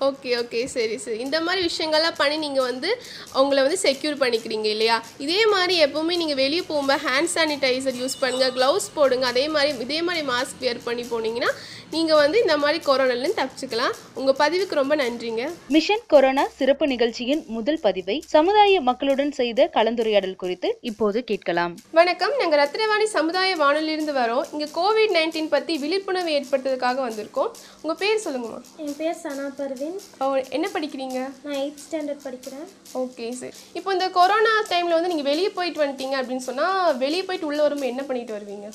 Okay 0.00 0.30
okay. 0.38 0.60
சரி 0.66 0.98
சரி. 0.98 1.18
இந்த 1.18 1.40
மாதிரி 1.40 1.60
விஷயங்கள்லாம் 1.66 2.16
பண்ணி 2.16 2.36
நீங்கள் 2.36 2.62
வந்து 2.62 2.88
உங்களை 3.34 3.62
வந்து 3.62 3.78
செக்யூர் 3.78 4.16
பண்ணிக்கிறீங்க 4.18 4.64
இல்லையா? 4.66 4.96
இதே 5.18 5.46
மாதிரி 5.46 5.84
எப்போவுமே 5.84 6.16
நீங்கள் 6.16 6.36
வெளியே 6.36 6.62
போகும்போது 6.62 7.02
ஹேண்ட் 7.04 7.32
சானிடைசர் 7.34 8.00
யூஸ் 8.00 8.20
பண்ணுங்கள் 8.20 8.52
க்ளவுஸ் 8.52 8.88
போடுங்க 8.94 9.26
அதே 9.26 9.48
மாதிரி 9.48 9.78
இதே 9.78 10.02
மாதிரி 10.02 10.26
மாஸ்க் 10.26 10.60
வியர் 10.60 10.82
பண்ணி 10.84 11.04
போனீங்கன்னா 11.04 11.50
நீங்கள் 11.94 12.20
வந்து 12.20 12.36
இந்த 12.42 12.54
மாதிரி 12.62 12.78
கொரோனாலேருந்து 12.86 13.40
தப்பிச்சுக்கலாம். 13.40 13.94
உங்கள் 14.18 14.36
பதிவுக்கு 14.38 14.74
ரொம்ப 14.78 14.94
நன்றிங்க. 14.96 15.42
மிஷன் 15.74 16.02
கொரோனா 16.12 16.44
சிறப்பு 16.58 16.86
நிகழ்ச்சியின் 16.92 17.42
முதல் 17.56 17.78
பதிவை 17.80 18.16
சமுதாய 18.34 18.80
மக்களுடன் 18.88 19.32
செய்த 19.32 19.68
கலந்துரையாடல் 19.76 20.36
குறித்து 20.36 20.68
இப்போது 20.90 21.24
கேட்கலாம். 21.30 21.74
வணக்கம். 21.98 22.34
நாங்கள் 22.40 22.60
ரத்னவாணி 22.62 23.06
சமுதாய 23.16 23.56
வானொலியிலிருந்து 23.56 24.14
வரோம். 24.20 24.44
இங்கே 24.52 24.68
கோவிட் 24.78 25.14
நைன்டீன் 25.18 25.52
பற்றி 25.54 25.76
விழிப்புணர்வு 25.84 26.32
ஏற்படுத்துறதுக்காக 26.38 27.00
வந்திருக்கோம். 27.08 27.52
உங்கள் 27.82 28.00
பேர் 28.02 28.24
சொல்லுங்கம்மா. 28.26 28.60
என் 28.86 28.98
பேர் 29.02 29.20
சனா 29.22 29.46
பர்வீன். 29.60 30.00
ஓ, 30.18 30.32
என்ன 30.58 30.68
படிக்கிறீங்க? 30.76 31.20
நான் 31.44 31.58
எயிட் 31.62 31.80
ஸ்டாண்டர்ட் 31.86 32.26
படிக்கிறேன். 32.28 32.66
ஓகே 33.04 33.28
சரி. 33.42 33.54
இப்போ 33.72 33.92
இந்த 33.98 34.08
கொரோனா 34.18 34.54
டைமில் 34.72 34.98
வந்து 34.98 35.12
நீங்கள் 35.14 35.30
வெளியே 35.32 35.52
போயிட்டு 35.60 35.84
வந்துட்டீங்க 35.84 36.18
அப்படின்னு 36.22 36.48
சொன்னால் 36.50 36.96
வெளியே 37.06 37.24
போயிட்டு 37.30 37.50
உள்ளே 37.52 37.64
வரும்போது 37.66 37.92
என்ன 37.94 38.04
பண்ணிட்டு 38.10 38.38
வருவீங்க? 38.38 38.68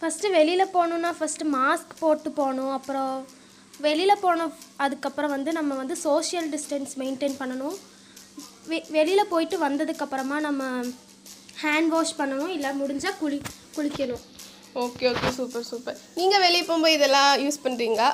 ஃபஸ்ட்டு 0.00 0.30
வெளியில் 0.30 0.72
போகணுன்னா 0.74 1.10
ஃபஸ்ட்டு 1.18 1.46
மாஸ்க் 1.52 1.92
போட்டு 1.98 2.30
போகணும். 2.30 2.72
அப்புறம் 2.72 3.26
வெளியில் 3.86 4.20
போன 4.20 4.46
அதுக்கப்புறம் 4.76 5.30
வந்து 5.30 5.52
நம்ம 5.52 5.74
வந்து 5.74 5.96
சோஷியல் 5.96 6.48
டிஸ்டன்ஸ் 6.48 6.92
மெயின்டைன் 7.00 7.38
பண்ணணும். 7.40 7.76
வெ 8.70 8.78
வெளியில் 8.96 9.30
போயிட்டு 9.32 9.56
வந்ததுக்கப்புறமா 9.68 10.38
நம்ம 10.46 10.64
ஹேண்ட் 11.62 11.92
வாஷ் 11.94 12.18
பண்ணணும். 12.18 12.52
இல்லை 12.56 12.70
முடிஞ்சால் 12.80 13.18
குளி 13.18 13.40
குளிக்கணும். 13.76 14.24
ஓகே 14.74 15.04
ஓகே 15.10 15.28
சூப்பர் 15.36 15.64
சூப்பர் 15.68 15.96
நீங்கள் 16.18 16.42
வெளியே 16.42 16.62
போகும்போது 16.62 16.94
இதெல்லாம் 16.96 17.30
யூஸ் 17.44 17.64
பண்ணுறீங்களா 17.64 18.08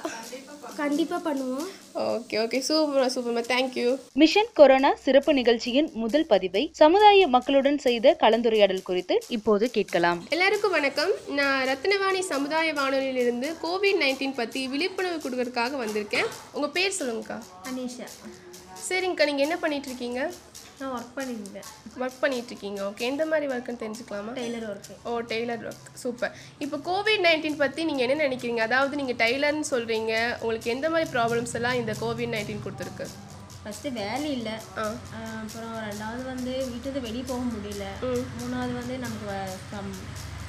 கண்டிப்பாக 0.78 1.20
பண்ணுவோம். 1.26 1.66
ஓகே 2.14 2.36
ஓகே 2.42 2.58
சூப்பர் 2.68 3.12
சூப்பர்மா 3.14 3.42
தேங்க்யூ 3.50 3.90
மிஷன் 4.20 4.50
கொரோனா 4.58 4.90
சிறப்பு 5.04 5.32
நிகழ்ச்சியின் 5.38 5.88
முதல் 6.02 6.26
பதிவை 6.32 6.62
சமுதாய 6.80 7.28
மக்களுடன் 7.36 7.78
செய்த 7.86 8.16
கலந்துரையாடல் 8.22 8.86
குறித்து 8.88 9.16
இப்போது 9.36 9.70
கேட்கலாம். 9.76 10.20
எல்லாருக்கும் 10.36 10.74
வணக்கம். 10.78 11.12
நான் 11.38 11.60
ரத்னவாணி 11.70 12.22
சமுதாய 12.32 12.72
வானொலியிலிருந்து 12.80 13.50
கோவிட் 13.64 14.00
நைன்டீன் 14.02 14.38
பற்றி 14.40 14.62
விழிப்புணர்வு 14.74 15.20
கொடுக்கறதுக்காக 15.24 15.78
வந்திருக்கேன். 15.84 16.28
உங்கள் 16.52 16.74
பேர் 16.78 16.98
சொல்லுங்கக்கா. 17.00 17.38
அனீஷா. 17.70 18.08
சரிங்கக்கா 18.88 19.24
நீங்கள் 19.30 19.46
என்ன 19.46 19.56
பண்ணிட்டு 19.62 19.88
இருக்கீங்க? 19.90 20.20
நான் 20.80 20.94
ஒர்க் 20.96 21.14
பண்ணியிருந்தேன். 21.18 21.68
ஒர்க் 22.02 22.18
பண்ணிட்டு 22.22 22.50
இருக்கீங்க 22.52 22.80
ஓகே 22.88 23.04
எந்த 23.10 23.22
மாதிரி 23.30 23.46
ஒர்க்குன்னு 23.52 23.82
தெரிஞ்சுக்கலாமா? 23.82 24.32
டெய்லர் 24.40 24.66
ஒர்க்கு 24.72 24.94
ஓ 25.10 25.12
டெய்லர் 25.32 25.62
ஒர்க் 25.70 25.86
சூப்பர் 26.02 26.34
இப்போ 26.64 26.76
கோவிட் 26.88 27.24
நைன்டீன் 27.26 27.60
பற்றி 27.62 27.84
நீங்கள் 27.90 28.06
என்ன 28.06 28.26
நினைக்கிறீங்க? 28.26 28.62
அதாவது 28.68 29.00
நீங்கள் 29.00 29.18
டெய்லர்னு 29.22 29.68
சொல்கிறீங்க 29.74 30.12
உங்களுக்கு 30.42 30.74
எந்த 30.74 30.88
மாதிரி 30.94 31.08
ப்ராப்ளம்ஸ் 31.16 31.56
எல்லாம் 31.60 31.78
இந்த 31.82 31.94
கோவிட் 32.02 32.34
நைன்டீன் 32.34 32.64
கொடுத்துருக்கு? 32.66 33.06
ஃபஸ்ட்டு 33.62 33.92
வேலை 34.02 34.28
இல்லை. 34.38 34.56
அப்புறம் 34.82 35.72
ரெண்டாவது 35.86 36.22
வந்து 36.32 36.52
வீட்டுக்கு 36.72 37.00
வெளியே 37.06 37.24
போக 37.30 37.42
முடியல. 37.54 37.86
மூணாவது 38.40 38.74
வந்து 38.80 38.96
நமக்கு 39.04 39.32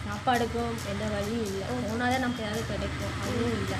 சாப்பாடுக்கும் 0.08 0.76
எந்த 0.92 1.06
வழியும் 1.14 1.48
இல்லை. 1.48 1.66
மூணாவது 1.88 2.20
நமக்கு 2.26 2.46
ஏதாவது 2.48 2.64
கிடைக்கும். 2.74 3.16
அதுவும் 3.24 3.56
இல்லை. 3.62 3.80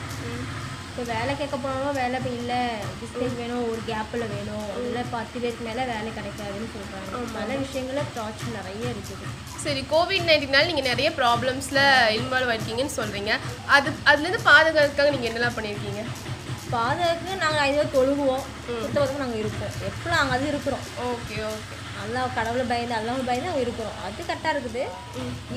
இப்போ 0.98 1.12
வேலை 1.18 1.32
கேட்க 1.40 1.56
போனாலும் 1.64 1.98
வேலை 1.98 2.16
இப்போ 2.20 2.30
இல்லை. 2.38 2.62
டிஸ்டன்ஸ் 3.00 3.36
வேணும் 3.40 3.66
ஒரு 3.72 3.82
கேப்பில் 3.90 4.24
வேணும். 4.32 4.70
இல்லை 4.84 5.02
பத்து 5.12 5.36
பேருக்கு 5.42 5.68
மேலே 5.68 5.84
வேலை 5.92 6.12
கிடைக்காதுன்னு 6.16 6.70
சொல்கிறாங்க 6.76 7.20
பல 7.36 7.58
விஷயங்களில் 7.64 8.08
ப்ராப்ளம் 8.16 8.56
நிறைய 8.56 8.94
இருக்குது. 8.94 9.28
சரி 9.64 9.82
கோவிட் 9.92 10.26
நைன்டீனால் 10.30 10.70
நீங்கள் 10.70 10.88
நிறைய 10.90 11.10
ப்ராப்ளம்ஸில் 11.20 11.82
இன்வால்வ் 12.20 12.52
ஆயிருக்கீங்கன்னு 12.54 12.96
சொல்கிறீங்க 13.00 13.34
அது 13.76 13.92
அதுலேருந்து 14.12 14.42
பாதுகாக்கிறதுக்காக 14.50 15.12
நீங்கள் 15.16 15.30
என்னெல்லாம் 15.32 15.58
பண்ணியிருக்கீங்க? 15.58 16.04
பாதுகாக்கு 16.74 17.30
நாங்கள் 17.44 17.64
ஐதோ 17.68 17.86
தொழுகுவோம். 17.98 18.48
சுத்தபத்தமாக 18.82 19.22
நாங்கள் 19.24 19.42
இருப்போம். 19.44 19.76
எப்போ 19.90 20.10
நாங்கள் 20.16 20.36
அது 20.38 20.50
இருக்கிறோம். 20.54 20.84
Okay 21.12 21.38
okay. 21.52 21.78
நல்லா 22.00 22.24
கடவுளை 22.40 22.66
பயந்து 22.74 22.98
அல்லாம 23.00 23.28
பயந்து 23.30 23.50
நாங்கள் 23.50 23.66
இருக்கிறோம். 23.68 23.96
அது 24.08 24.28
கரெக்டாக 24.32 24.56
இருக்குது. 24.56 24.84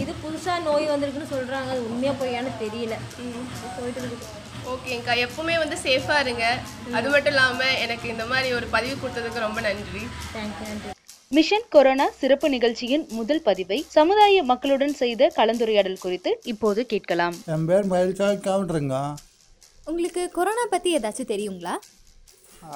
இது 0.03 0.13
புதுசாக 0.27 0.67
நோய் 0.69 0.93
வந்திருக்குன்னு 0.93 1.33
சொல்கிறாங்க 1.35 1.71
அது 1.77 1.89
உண்மையாக 1.89 2.21
பொய்யான்னு 2.23 2.55
தெரியல. 2.65 2.97
போயிட்டு 3.79 4.01
இருக்குது. 4.03 4.29
ஓகேங்க்கா 4.73 5.13
எப்பவுமே 5.25 5.55
வந்து 5.63 5.77
சேஃபாக 5.85 6.23
இருங்க. 6.25 6.45
அது 6.99 7.09
மட்டும் 7.13 7.33
இல்லாமல் 7.35 7.77
எனக்கு 7.85 8.07
இந்த 8.15 8.25
மாதிரி 8.33 8.49
ஒரு 8.59 8.67
பதிவு 8.75 8.97
கொடுத்ததுக்கு 9.03 9.47
ரொம்ப 9.47 9.61
நன்றி. 9.67 10.03
மிஷன் 11.37 11.67
கொரோனா 11.75 12.07
சிறப்பு 12.21 12.47
நிகழ்ச்சியின் 12.55 13.05
முதல் 13.19 13.43
பதிவை 13.49 13.79
சமுதாய 13.97 14.43
மக்களுடன் 14.51 14.95
செய்த 15.03 15.33
கலந்துரையாடல் 15.39 16.03
குறித்து 16.05 16.31
இப்போது 16.53 16.81
கேட்கலாம். 16.93 17.37
என் 17.55 17.67
பேர் 17.71 17.91
மயில்சாமி 17.93 18.39
கவுண்டருங்க. 18.49 18.97
உங்களுக்கு 19.91 20.23
கொரோனா 20.39 20.65
பற்றி 20.75 20.91
ஏதாச்சும் 20.99 21.33
தெரியுங்களா? 21.35 21.75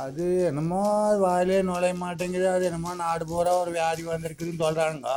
அது 0.02 0.26
என்னமோ 0.50 0.82
வாயிலே 1.24 1.58
நுழைய 1.70 1.94
மாட்டேங்குது. 2.04 2.46
அது 2.52 2.64
என்னமோ 2.70 2.92
நாடு 3.02 3.24
பூரா 3.32 3.54
ஒரு 3.62 3.72
வியாதி 3.76 4.04
வந்திருக்குதுன்னு 4.12 4.62
சொல்கிறாங்க 4.62 5.10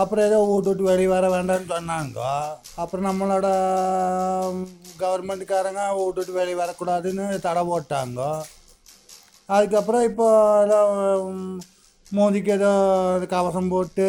அப்புறம் 0.00 0.26
ஏதோ 0.28 0.38
வீட்டு 0.50 0.68
விட்டு 0.70 0.88
வெளியே 0.90 1.08
வர 1.14 1.24
வேண்டாம்னு 1.34 1.68
சொன்னாங்க. 1.74 2.20
அப்புறம் 2.82 3.06
நம்மளோட 3.08 3.46
கவர்மெண்ட்டுக்காரங்க 5.02 5.82
வீட்டு 5.98 6.18
விட்டு 6.20 6.38
வெளியே 6.38 6.56
வரக்கூடாதுன்னு 6.62 7.26
தடை 7.46 7.62
போட்டாங்க. 7.70 8.20
அதுக்கப்புறம் 9.56 10.06
இப்போ 10.10 10.26
ஏதோ 10.64 10.80
மோதிக்கு 12.18 12.50
ஏதோ 12.58 12.72
கவசம் 13.34 13.70
போட்டு 13.74 14.06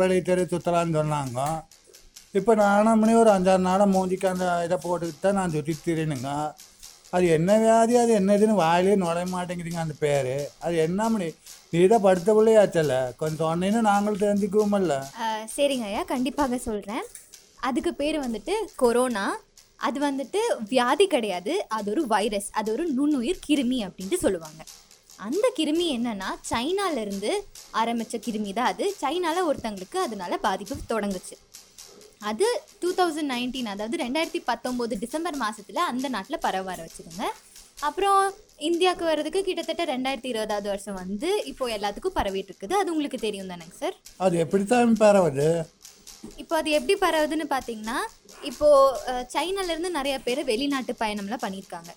வெளியே 0.00 0.22
தெரு 0.28 0.44
சுற்றலான்னு 0.52 0.98
சொன்னாங்க. 1.00 1.40
இப்போ 2.38 2.52
நானும் 2.62 3.00
மணி 3.02 3.12
ஒரு 3.22 3.30
அஞ்சாறு 3.34 3.62
நாளாக 3.66 3.92
மோதிக்கு 3.96 4.26
அந்த 4.32 4.46
இதை 4.66 4.76
போட்டுக்கிட்டு 4.86 5.24
தான் 5.26 5.38
நான் 5.40 5.54
சுற்றி 5.56 5.74
திரினுங்க 5.84 6.30
அது 7.16 7.28
என்ன 7.28 7.58
வியாதி? 7.58 7.96
அது 7.96 8.20
என்னதுன்னு 8.20 8.54
வாயிலே 8.54 8.96
நுழைய 8.96 9.36
மாட்டேங்குதுங்க 9.36 9.74
அந்த 9.74 9.94
பேர். 9.98 10.50
அது 10.60 10.76
என்ன 10.76 11.08
மணி? 11.08 11.34
நீ 11.70 11.86
படுத்த 11.86 12.34
பிள்ளையாச்சல்ல? 12.34 13.16
கொஞ்சம் 13.16 13.42
சொன்னேன்னு 13.46 13.80
நாங்களும் 13.80 14.18
தெரிஞ்சுக்குவோமல்ல? 14.18 14.94
அஹ், 15.20 15.44
சரிங்க 15.56 15.84
ஐயா. 15.84 16.02
கண்டிப்பாக 16.02 16.58
சொல்கிறேன் 16.58 17.04
அதுக்கு 17.60 17.94
பேர் 17.94 18.20
வந்துட்டு 18.20 18.54
கொரோனா. 18.76 19.38
அது 19.76 20.00
வந்துட்டு 20.00 20.40
வியாதி 20.68 21.06
கிடையாது. 21.06 21.64
அது 21.68 21.90
ஒரு 21.90 22.06
வைரஸ். 22.06 22.48
அது 22.52 22.72
ஒரு 22.72 22.86
நுண்ணுயிர் 22.86 23.38
கிருமி 23.48 23.78
அப்படின்ட்டு 23.86 24.14
சொல்லுவாங்க. 24.14 24.62
அந்த 25.16 25.52
கிருமி 25.58 25.86
என்னன்னா 25.96 26.28
சைனால 26.50 26.96
இருந்து 26.96 27.44
ஆரம்பித்த 27.70 28.18
கிருமி 28.18 28.52
தான் 28.52 28.66
அது. 28.66 28.94
சைனால 29.00 29.36
ஒருத்தங்களுக்கு 29.50 29.96
அதனால 29.96 30.36
பாதிப்பு 30.36 30.76
தொடங்குச்சு. 30.88 31.36
அது 32.20 32.46
டூ 32.82 32.90
தௌசண்ட் 32.98 33.30
நைன்டீன் 33.34 33.72
அதாவது 33.74 33.96
ரெண்டாயிரத்தி 34.04 34.40
பத்தொம்போது 34.50 34.94
டிசம்பர் 35.04 35.38
மாதத்தில் 35.44 35.82
அந்த 35.90 36.06
நாட்டில் 36.14 36.44
பரவ 36.46 36.70
ஆரம்பிச்சிருங்க 36.74 37.24
அப்புறம் 37.88 38.20
இந்தியாவுக்கு 38.68 39.04
வர்றதுக்கு 39.08 39.40
கிட்டத்தட்ட 39.46 39.84
ரெண்டாயிரத்தி 39.92 40.30
இருபதாவது 40.32 40.68
வருஷம் 40.72 40.98
வந்து 41.02 41.30
இப்போ 41.50 41.64
எல்லாத்துக்கும் 41.76 42.16
பரவிட்டு 42.18 42.50
இருக்குது. 42.50 42.74
அது 42.80 42.92
உங்களுக்கு 42.94 43.18
தெரியும் 43.24 43.50
தானேங்க 43.52 43.76
சார்? 43.80 43.96
அது 44.26 44.36
எப்படித்தான் 44.44 44.94
பரவுது? 45.02 45.48
இப்போ 46.42 46.54
அது 46.60 46.70
எப்படி 46.78 46.94
பரவுதுன்னு 47.02 47.46
பார்த்தீங்கன்னா 47.52 47.98
இப்போது 48.50 49.26
சைனாலேருந்து 49.34 49.90
நிறைய 49.98 50.14
பேர் 50.26 50.40
வெளிநாட்டு 50.52 50.94
பயணம்லாம் 51.02 51.44
பண்ணியிருக்காங்க. 51.44 51.90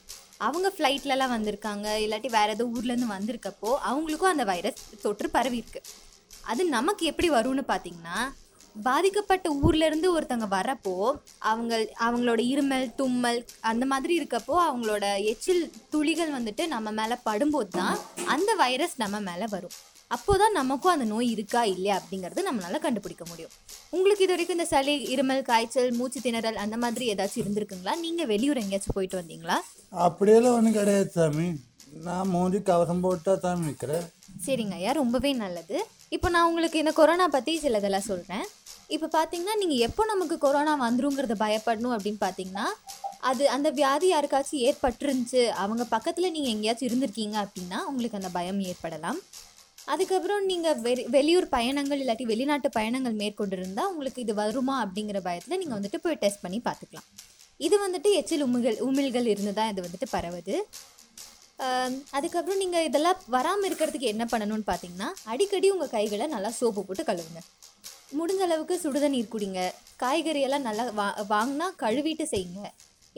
அவங்க 0.48 0.68
ஃப்ளைட்லலாம் 0.76 1.34
வந்திருக்காங்க. 1.36 1.88
இல்லாட்டி 2.04 2.30
வேறு 2.38 2.54
ஏதோ 2.58 2.68
ஊர்லேருந்து 2.76 3.16
வந்திருக்கப்போ 3.16 3.72
அவங்களுக்கும் 3.90 4.34
அந்த 4.34 4.46
வைரஸ் 4.52 4.84
தொற்று 5.06 5.30
பரவி 5.38 5.60
இருக்கு 5.64 5.82
அது 6.52 6.62
நமக்கு 6.78 7.04
எப்படி 7.12 7.30
வரும்னு 7.38 7.64
பார்த்தீங்கன்னா 7.72 8.20
பாதிக்கப்பட்ட 8.88 9.48
ஊர்ல 9.66 9.86
இருந்து 9.90 10.08
ஒருத்தங்க 10.16 10.48
வரப்போ 10.56 10.94
அவங்க 11.52 11.74
அவங்களோட 12.08 12.40
இருமல் 12.54 12.88
தும்மல் 13.00 13.40
அந்த 13.72 13.86
மாதிரி 13.92 14.14
இருக்கப்போ 14.20 14.56
அவங்களோட 14.68 15.06
எச்சில் 15.32 15.64
துளிகள் 15.94 16.36
வந்துட்டு 16.38 16.66
நம்ம 16.74 16.92
மேலே 17.00 17.18
படும்போது 17.30 17.72
தான் 17.80 17.98
அந்த 18.36 18.54
வைரஸ் 18.64 18.96
நம்ம 19.04 19.20
மேலே 19.30 19.48
வரும். 19.56 19.78
அப்போதான் 20.16 20.56
நமக்கும் 20.60 20.94
அந்த 20.94 21.06
நோய் 21.12 21.28
இருக்கா 21.34 21.62
இல்லையா 21.72 21.96
அப்படிங்கறது 22.00 22.46
நம்மளால 22.48 22.80
கண்டுபிடிக்க 22.86 23.24
முடியும். 23.32 23.52
உங்களுக்கு 23.96 24.24
இது 24.26 24.34
வரைக்கும் 24.34 24.58
இந்த 24.58 24.68
சளி 24.72 24.94
இருமல் 25.16 25.42
காய்ச்சல் 25.50 25.92
மூச்சு 26.00 26.20
திணறல் 26.26 26.62
அந்த 26.64 26.78
மாதிரி 26.84 27.06
ஏதாச்சும் 27.14 27.44
இருந்திருக்குங்களா? 27.44 27.96
நீங்க 28.06 28.26
வெளியூர் 28.32 28.62
எங்கேயாச்சும் 28.64 28.98
போயிட்டு 28.98 29.20
வந்தீங்களா? 29.22 29.58
அப்படியெல்லாம் 30.08 30.56
ஒன்றும் 30.60 30.78
கிடையாது 30.80 31.12
சாமி. 31.18 31.48
நான் 32.08 32.32
மூஞ்சி 32.34 32.60
கவசம் 32.70 33.04
போட்டு 33.04 33.34
தான் 33.46 33.64
நிற்கிறேன் 33.68 34.08
சரிங்க 34.46 34.76
ஐயா 34.80 34.92
ரொம்பவே 35.02 35.32
நல்லது. 35.44 35.78
இப்போ 36.16 36.28
நான் 36.34 36.48
உங்களுக்கு 36.50 36.82
இந்த 36.82 36.92
கொரோனா 37.00 37.26
பற்றி 37.36 37.54
சிலதெல்லாம் 37.64 38.10
சொல்கிறேன் 38.12 38.46
இப்போ 38.96 39.08
பார்த்தீங்கன்னா 39.16 39.56
நீங்கள் 39.62 39.84
எப்போ 39.88 40.04
நமக்கு 40.12 40.36
கொரோனா 40.46 40.74
வந்துருங்கிறத 40.86 41.36
பயப்படணும் 41.44 41.94
அப்படின்னு 41.96 42.22
பார்த்தீங்கன்னா 42.26 42.68
அது 43.30 43.44
அந்த 43.56 43.68
வியாதி 43.80 44.08
யாருக்காச்சும் 44.12 44.64
ஏற்பட்டுருந்துச்சு 44.68 45.42
அவங்க 45.64 45.84
பக்கத்தில் 45.96 46.34
நீங்கள் 46.36 46.54
எங்கேயாச்சும் 46.56 46.90
இருந்திருக்கீங்க 46.90 47.38
அப்படின்னா 47.46 47.80
உங்களுக்கு 47.90 48.20
அந்த 48.20 48.32
பயம் 48.38 48.62
ஏற்படலாம். 48.72 49.20
அதுக்கப்புறம் 49.94 50.44
நீங்கள் 50.52 50.80
வெளி 50.86 51.04
வெளியூர் 51.16 51.48
பயணங்கள் 51.56 52.02
இல்லாட்டி 52.04 52.26
வெளிநாட்டு 52.32 52.70
பயணங்கள் 52.78 53.16
மேற்கொண்டிருந்தால் 53.22 53.90
உங்களுக்கு 53.92 54.20
இது 54.26 54.34
வருமா 54.42 54.76
அப்படிங்கிற 54.84 55.20
பயத்தில் 55.28 55.60
நீங்கள் 55.62 55.78
வந்துட்டு 55.78 56.00
போய் 56.04 56.22
டெஸ்ட் 56.24 56.44
பண்ணி 56.46 56.60
பார்த்துக்கலாம் 56.68 57.08
இது 57.68 57.76
வந்துட்டு 57.86 58.10
எச்சில் 58.20 58.46
உமிழ்கள் 58.48 58.78
உமிழ்கள் 58.88 59.30
இருந்து 59.34 59.54
தான் 59.60 59.72
இது 59.74 59.82
வந்துட்டு 59.88 60.08
பரவுது. 60.16 60.56
அதுக்கப்புறம் 62.18 62.62
நீங்கள் 62.64 62.86
இதெல்லாம் 62.90 63.24
வராமல் 63.36 63.68
இருக்கிறதுக்கு 63.70 64.12
என்ன 64.14 64.26
பண்ணணும்னு 64.34 64.68
பார்த்தீங்கன்னா 64.70 65.10
அடிக்கடி 65.32 65.70
உங்கள் 65.76 65.94
கைகளை 65.96 66.28
நல்லா 66.36 66.52
சோப்பு 66.60 66.82
போட்டு 66.90 67.04
கழுவுங்க. 67.10 67.42
முடிஞ்ச 68.18 68.42
அளவுக்கு 68.46 68.76
சுடுதண்ணீர் 68.84 69.34
குடிங்க. 69.34 69.60
காய்கறியெல்லாம் 70.02 70.66
நல்லா 70.68 70.84
வா 71.00 71.08
வாங்கினா 71.34 71.68
கழுவிட்டு 71.82 72.26
செய்யுங்க. 72.32 72.62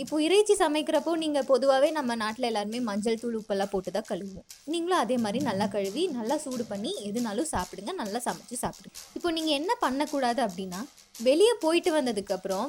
இப்போ 0.02 0.16
இறைச்சி 0.26 0.54
சமைக்கிறப்போ 0.62 1.12
நீங்கள் 1.22 1.48
பொதுவாகவே 1.50 1.90
நம்ம 1.98 2.16
நாட்டில் 2.22 2.48
எல்லாருமே 2.50 2.80
மஞ்சள் 2.90 3.20
தூள் 3.22 3.38
உப்பெல்லாம் 3.40 3.72
போட்டு 3.72 3.90
தான் 3.96 4.08
கழுவுவோம். 4.10 4.46
நீங்களும் 4.74 5.02
அதே 5.04 5.18
மாதிரி 5.24 5.40
நல்லா 5.48 5.66
கழுவி 5.76 6.04
நல்லா 6.18 6.36
சூடு 6.44 6.64
பண்ணி 6.72 6.92
எதுனாலும் 7.10 7.50
சாப்பிடுங்க. 7.54 7.94
நல்லா 8.02 8.20
சமைச்சு 8.28 8.58
சாப்பிடுங்க. 8.64 8.96
இப்போ 9.18 9.32
நீங்கள் 9.38 9.58
என்ன 9.60 9.72
பண்ணக்கூடாது 9.86 10.42
அப்படின்னா 10.48 10.82
வெளியே 11.28 11.54
போயிட்டு 11.66 11.92
வந்ததுக்கப்புறம் 11.98 12.68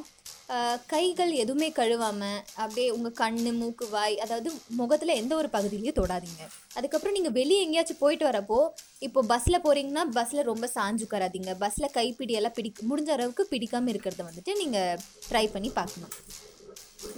கைகள் 0.92 1.32
எதுவுமே 1.42 1.68
கழுவாமல் 1.78 2.40
அப்படியே 2.62 2.86
உங்கள் 2.96 3.14
கண் 3.20 3.38
மூக்கு 3.60 3.86
வாய் 3.94 4.16
அதாவது 4.24 4.48
முகத்தில் 4.80 5.18
எந்த 5.20 5.32
ஒரு 5.40 5.48
பகுதியிலையும் 5.56 5.98
தொடாதீங்க. 5.98 6.42
அதுக்கப்புறம் 6.78 7.16
நீங்கள் 7.16 7.36
வெளியே 7.38 7.60
எங்கேயாச்சும் 7.66 8.00
போயிட்டு 8.02 8.26
வரப்போ 8.30 8.58
இப்போ 9.06 9.22
பஸ்ஸில் 9.32 9.62
போகிறீங்கன்னா 9.66 10.04
பஸ்ஸில் 10.16 10.48
ரொம்ப 10.50 10.68
சாஞ்சு 10.76 11.06
உட்காராதீங்க. 11.06 11.52
பஸ்ஸில் 11.62 11.94
கைப்பிடியெல்லாம் 11.98 12.56
பிடி 12.58 12.72
முடிஞ்ச 12.90 13.12
அளவுக்கு 13.16 13.44
பிடிக்காமல் 13.52 13.92
இருக்கிறத 13.94 14.24
வந்துட்டு 14.30 14.54
நீங்கள் 14.62 14.98
ட்ரை 15.30 15.44
பண்ணி 15.54 15.72
பார்க்கணும். 15.78 16.12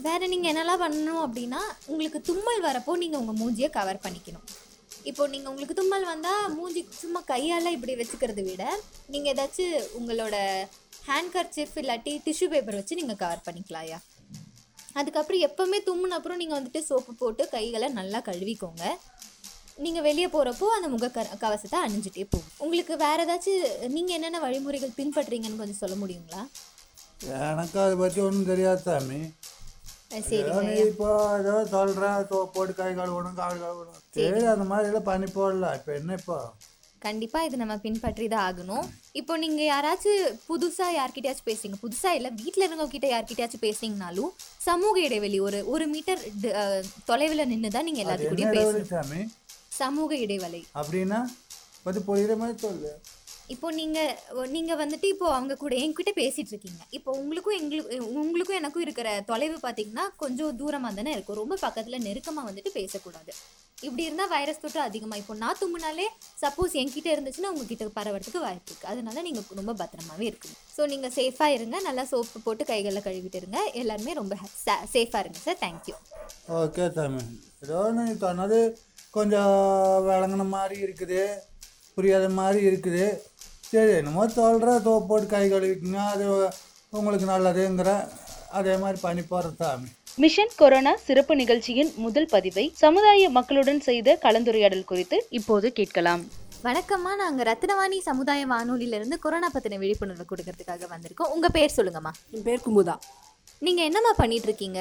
வேறு 0.04 0.26
நீங்கள் 0.34 0.50
என்னெல்லாம் 0.52 0.84
பண்ணணும் 0.84 1.22
அப்படின்னா 1.24 1.62
உங்களுக்கு 1.92 2.20
தும்மல் 2.30 2.62
வரப்போ 2.68 2.92
நீங்கள் 3.02 3.22
உங்கள் 3.22 3.40
மூஞ்சியை 3.42 3.70
கவர் 3.78 4.04
பண்ணிக்கணும். 4.06 4.46
இப்போ 5.10 5.22
நீங்கள் 5.32 5.50
உங்களுக்கு 5.50 5.76
தும்மல் 5.78 6.06
வந்தால் 6.10 6.44
மூஞ்சி 6.56 6.82
சும்மா 7.00 7.20
கையால் 7.32 7.74
இப்படி 7.76 7.94
வச்சுக்கிறத 7.98 8.42
விட 8.46 8.64
நீங்கள் 9.12 9.32
ஏதாச்சும் 9.32 9.74
உங்களோட 9.98 10.36
ஹேண்ட் 11.08 11.32
கர்ச்சிஃப் 11.36 11.76
இல்லாட்டி 11.82 12.12
டிஷ்யூ 12.26 12.48
பேப்பர் 12.52 12.78
வச்சு 12.80 12.98
நீங்கள் 13.00 13.20
கவர் 13.22 13.46
பண்ணிக்கலாம்யா 13.46 13.98
அதுக்கப்புறம் 14.98 15.44
எப்போவுமே 15.46 15.78
தும்முன 15.86 16.16
அப்புறம் 16.18 16.40
நீங்கள் 16.40 16.58
வந்துட்டு 16.58 16.80
சோப்பு 16.88 17.12
போட்டு 17.20 17.42
கைகளை 17.54 17.88
நல்லா 18.00 18.18
கழுவிக்கோங்க. 18.28 18.84
நீங்கள் 19.84 20.04
வெளியே 20.06 20.28
போகிறப்போ 20.34 20.66
அந்த 20.74 20.88
முக 20.92 21.06
க 21.14 21.22
கவசத்தை 21.40 21.78
அணிஞ்சிட்டே 21.86 22.24
போகும் 22.34 22.52
உங்களுக்கு 22.64 22.94
வேறு 23.02 23.22
ஏதாச்சும் 23.24 23.64
நீங்கள் 23.94 24.16
என்னென்ன 24.16 24.40
வழிமுறைகள் 24.44 24.96
பின்பற்றுறீங்கன்னு 24.98 25.60
கொஞ்சம் 25.62 25.80
சொல்ல 25.80 25.96
முடியுங்களா? 26.02 26.42
எனக்கு 27.50 27.78
அதை 27.84 27.96
பற்றி 28.02 28.20
ஒன்றும் 28.26 28.50
தெரியாது 28.52 28.82
சாமி. 28.86 29.20
நீ 30.68 30.74
இப்போ 30.90 31.08
ஏதோ 31.40 31.54
சொல்கிற 31.74 32.12
போட்டு 32.54 32.72
கை 32.80 32.90
கழுவணும் 33.00 33.38
கால் 33.40 33.62
கழுவணும். 33.64 34.00
சரி 34.18 34.42
அந்த 34.54 34.66
மாதிரிலாம் 34.72 35.08
பண்ணி 35.10 35.28
போடலாம். 35.38 35.76
இப்போ 35.80 35.92
என்ன 36.00 36.18
இப்போ? 36.20 36.38
கண்டிப்பாக 37.06 37.46
இது 37.48 37.56
நம்ம 37.62 37.74
பின்பற்றி 37.84 38.26
தான் 38.34 38.44
ஆகணும். 38.48 38.84
இப்போ 39.20 39.32
நீங்கள் 39.44 39.68
யாராச்சும் 39.70 40.36
புதுசாக 40.50 40.96
யார்கிட்டயாச்சும் 40.98 41.48
பேசுறீங்க. 41.50 41.78
புதுசாக 41.84 42.18
இல்லை 42.18 42.30
வீட்டில் 42.42 42.64
இருக்கவங்க 42.66 42.94
கிட்ட 42.94 43.08
யார்கிட்டயாச்சும் 43.14 43.64
பேசுனீங்கனாலும் 43.66 44.30
சமூக 44.68 44.96
இடைவெளி 45.08 45.40
ஒரு 45.48 45.58
ஒரு 45.74 45.86
மீட்டர் 45.94 46.22
தொலைவில் 47.10 47.48
நின்று 47.52 47.74
தான் 47.76 47.88
நீங்கள் 47.90 48.04
அது 48.04 48.14
எல்லாத்து 48.14 48.30
என்ன 48.30 48.36
கூடயும் 48.36 48.54
இடைவெளி 48.54 48.84
பேசணும். 48.84 48.92
சாமி? 48.94 49.20
சமூக 49.80 50.14
இடைவெளி. 50.26 50.62
அப்படின்னா 50.80 51.20
கொஞ்சம் 51.84 52.06
புரியுற 52.08 52.34
மாதிரி 52.42 52.58
சொல்லு. 52.66 52.92
இப்போ 53.52 53.68
நீங்கள் 53.78 54.48
நீங்கள் 54.54 54.78
வந்துட்டு 54.82 55.06
இப்போ 55.14 55.26
அவங்க 55.38 55.54
கூட 55.62 55.74
என்கிட்ட 55.84 56.12
பேசிகிட்டு 56.20 56.52
இருக்கீங்க 56.52 56.82
இப்போ 56.98 57.10
உங்களுக்கும் 57.20 57.56
எங்களுக்கு 57.58 57.96
உங்களுக்கும் 58.20 58.58
எனக்கும் 58.60 58.84
இருக்கிற 58.86 59.08
தொலைவு 59.30 59.56
பார்த்தீங்கன்னா 59.64 60.04
கொஞ்சம் 60.22 60.56
தூரமாக 60.60 60.96
தானே 60.98 61.12
இருக்கும். 61.16 61.40
ரொம்ப 61.42 61.58
பக்கத்தில் 61.64 62.04
நெருக்கமாக 62.06 62.48
வந்துட்டு 62.48 62.72
பேசக்கூடாது. 62.78 63.32
இப்படி 63.86 64.02
இருந்தால் 64.08 64.30
வைரஸ் 64.34 64.60
தொற்று 64.62 64.80
அதிகமாக 64.88 65.20
இப்போ 65.22 65.34
நான் 65.42 65.58
தும்முனாலே 65.60 66.06
சப்போஸ் 66.42 66.74
என்கிட்ட 66.80 67.08
இருந்துச்சுன்னா 67.14 67.50
உங்ககிட்ட 67.52 67.88
பரவறதுக்கு 67.98 68.40
வாய்ப்பு 68.46 68.70
இருக்குது 68.70 68.90
அதனால 68.92 69.22
நீங்கள் 69.26 69.60
ரொம்ப 69.60 69.74
பத்திரமாவே 69.82 70.26
இருக்கணும். 70.30 70.58
ஸோ 70.76 70.82
நீங்கள் 70.92 71.14
சேஃபாக 71.18 71.56
இருங்க. 71.58 71.76
நல்லா 71.88 72.04
சோப்பு 72.12 72.40
போட்டு 72.46 72.64
கைகளில் 72.72 73.04
கழுவிட்டு 73.06 73.40
இருங்க. 73.42 73.60
எல்லாருமே 73.82 74.14
ரொம்ப 74.20 74.34
சேஃபாக 74.94 75.22
இருங்க 75.24 75.40
சார் 75.46 75.60
தேங்க்யூ 75.64 75.96
ஓகே 76.62 76.86
சாமி. 76.98 77.22
ஏதோ 77.64 77.80
நீ 77.98 78.04
சொன்னது 78.26 78.58
கொஞ்சம் 79.16 79.54
விளங்கின 80.08 80.46
மாதிரி 80.56 80.76
இருக்குது. 80.86 81.22
புரியாத 81.96 82.28
மாதிரி 82.40 82.60
இருக்குது. 82.70 83.06
சரி 83.70 83.92
என்னமோ 84.00 84.24
சொல்கிற 84.38 84.72
சோப்பு 84.86 85.08
போட்டு 85.10 85.26
கை 85.34 85.44
கழுவிக்குங்க 85.52 86.00
அது 86.14 86.26
உங்களுக்கு 86.98 87.26
நல்லதுங்கிற 87.32 87.92
அதே 88.58 88.74
மாதிரி 88.82 88.98
பண்ணி 89.04 89.22
போகிறேன் 89.30 89.58
சாமி 89.60 89.88
மிஷன் 90.22 90.52
கொரோனா 90.60 90.90
சிறப்பு 91.04 91.34
நிகழ்ச்சியின் 91.40 91.90
முதல் 92.04 92.28
பதிவை 92.32 92.64
சமுதாய 92.82 93.30
மக்களுடன் 93.36 93.80
செய்த 93.86 94.18
கலந்துரையாடல் 94.24 94.88
குறித்து 94.90 95.16
இப்போது 95.38 95.66
கேட்கலாம். 95.78 96.22
வணக்கம்மா. 96.66 97.12
நாங்கள் 97.22 97.46
ரத்னவாணி 97.48 97.98
சமுதாய 98.08 98.42
வானொலியிலேருந்து 98.52 99.16
கொரோனா 99.24 99.48
பற்றின 99.54 99.78
விழிப்புணர்வு 99.82 100.26
கொடுக்கறதுக்காக 100.30 100.88
வந்திருக்கோம். 100.92 101.32
உங்கள் 101.34 101.54
பேர் 101.56 101.74
சொல்லுங்கம்மா. 101.78 102.12
என் 102.36 102.46
பேர் 102.48 102.64
குமுதா. 102.66 102.94
நீங்கள் 103.66 103.86
என்னம்மா 103.88 104.12
பண்ணிட்டு 104.20 104.48
இருக்கீங்க 104.50 104.78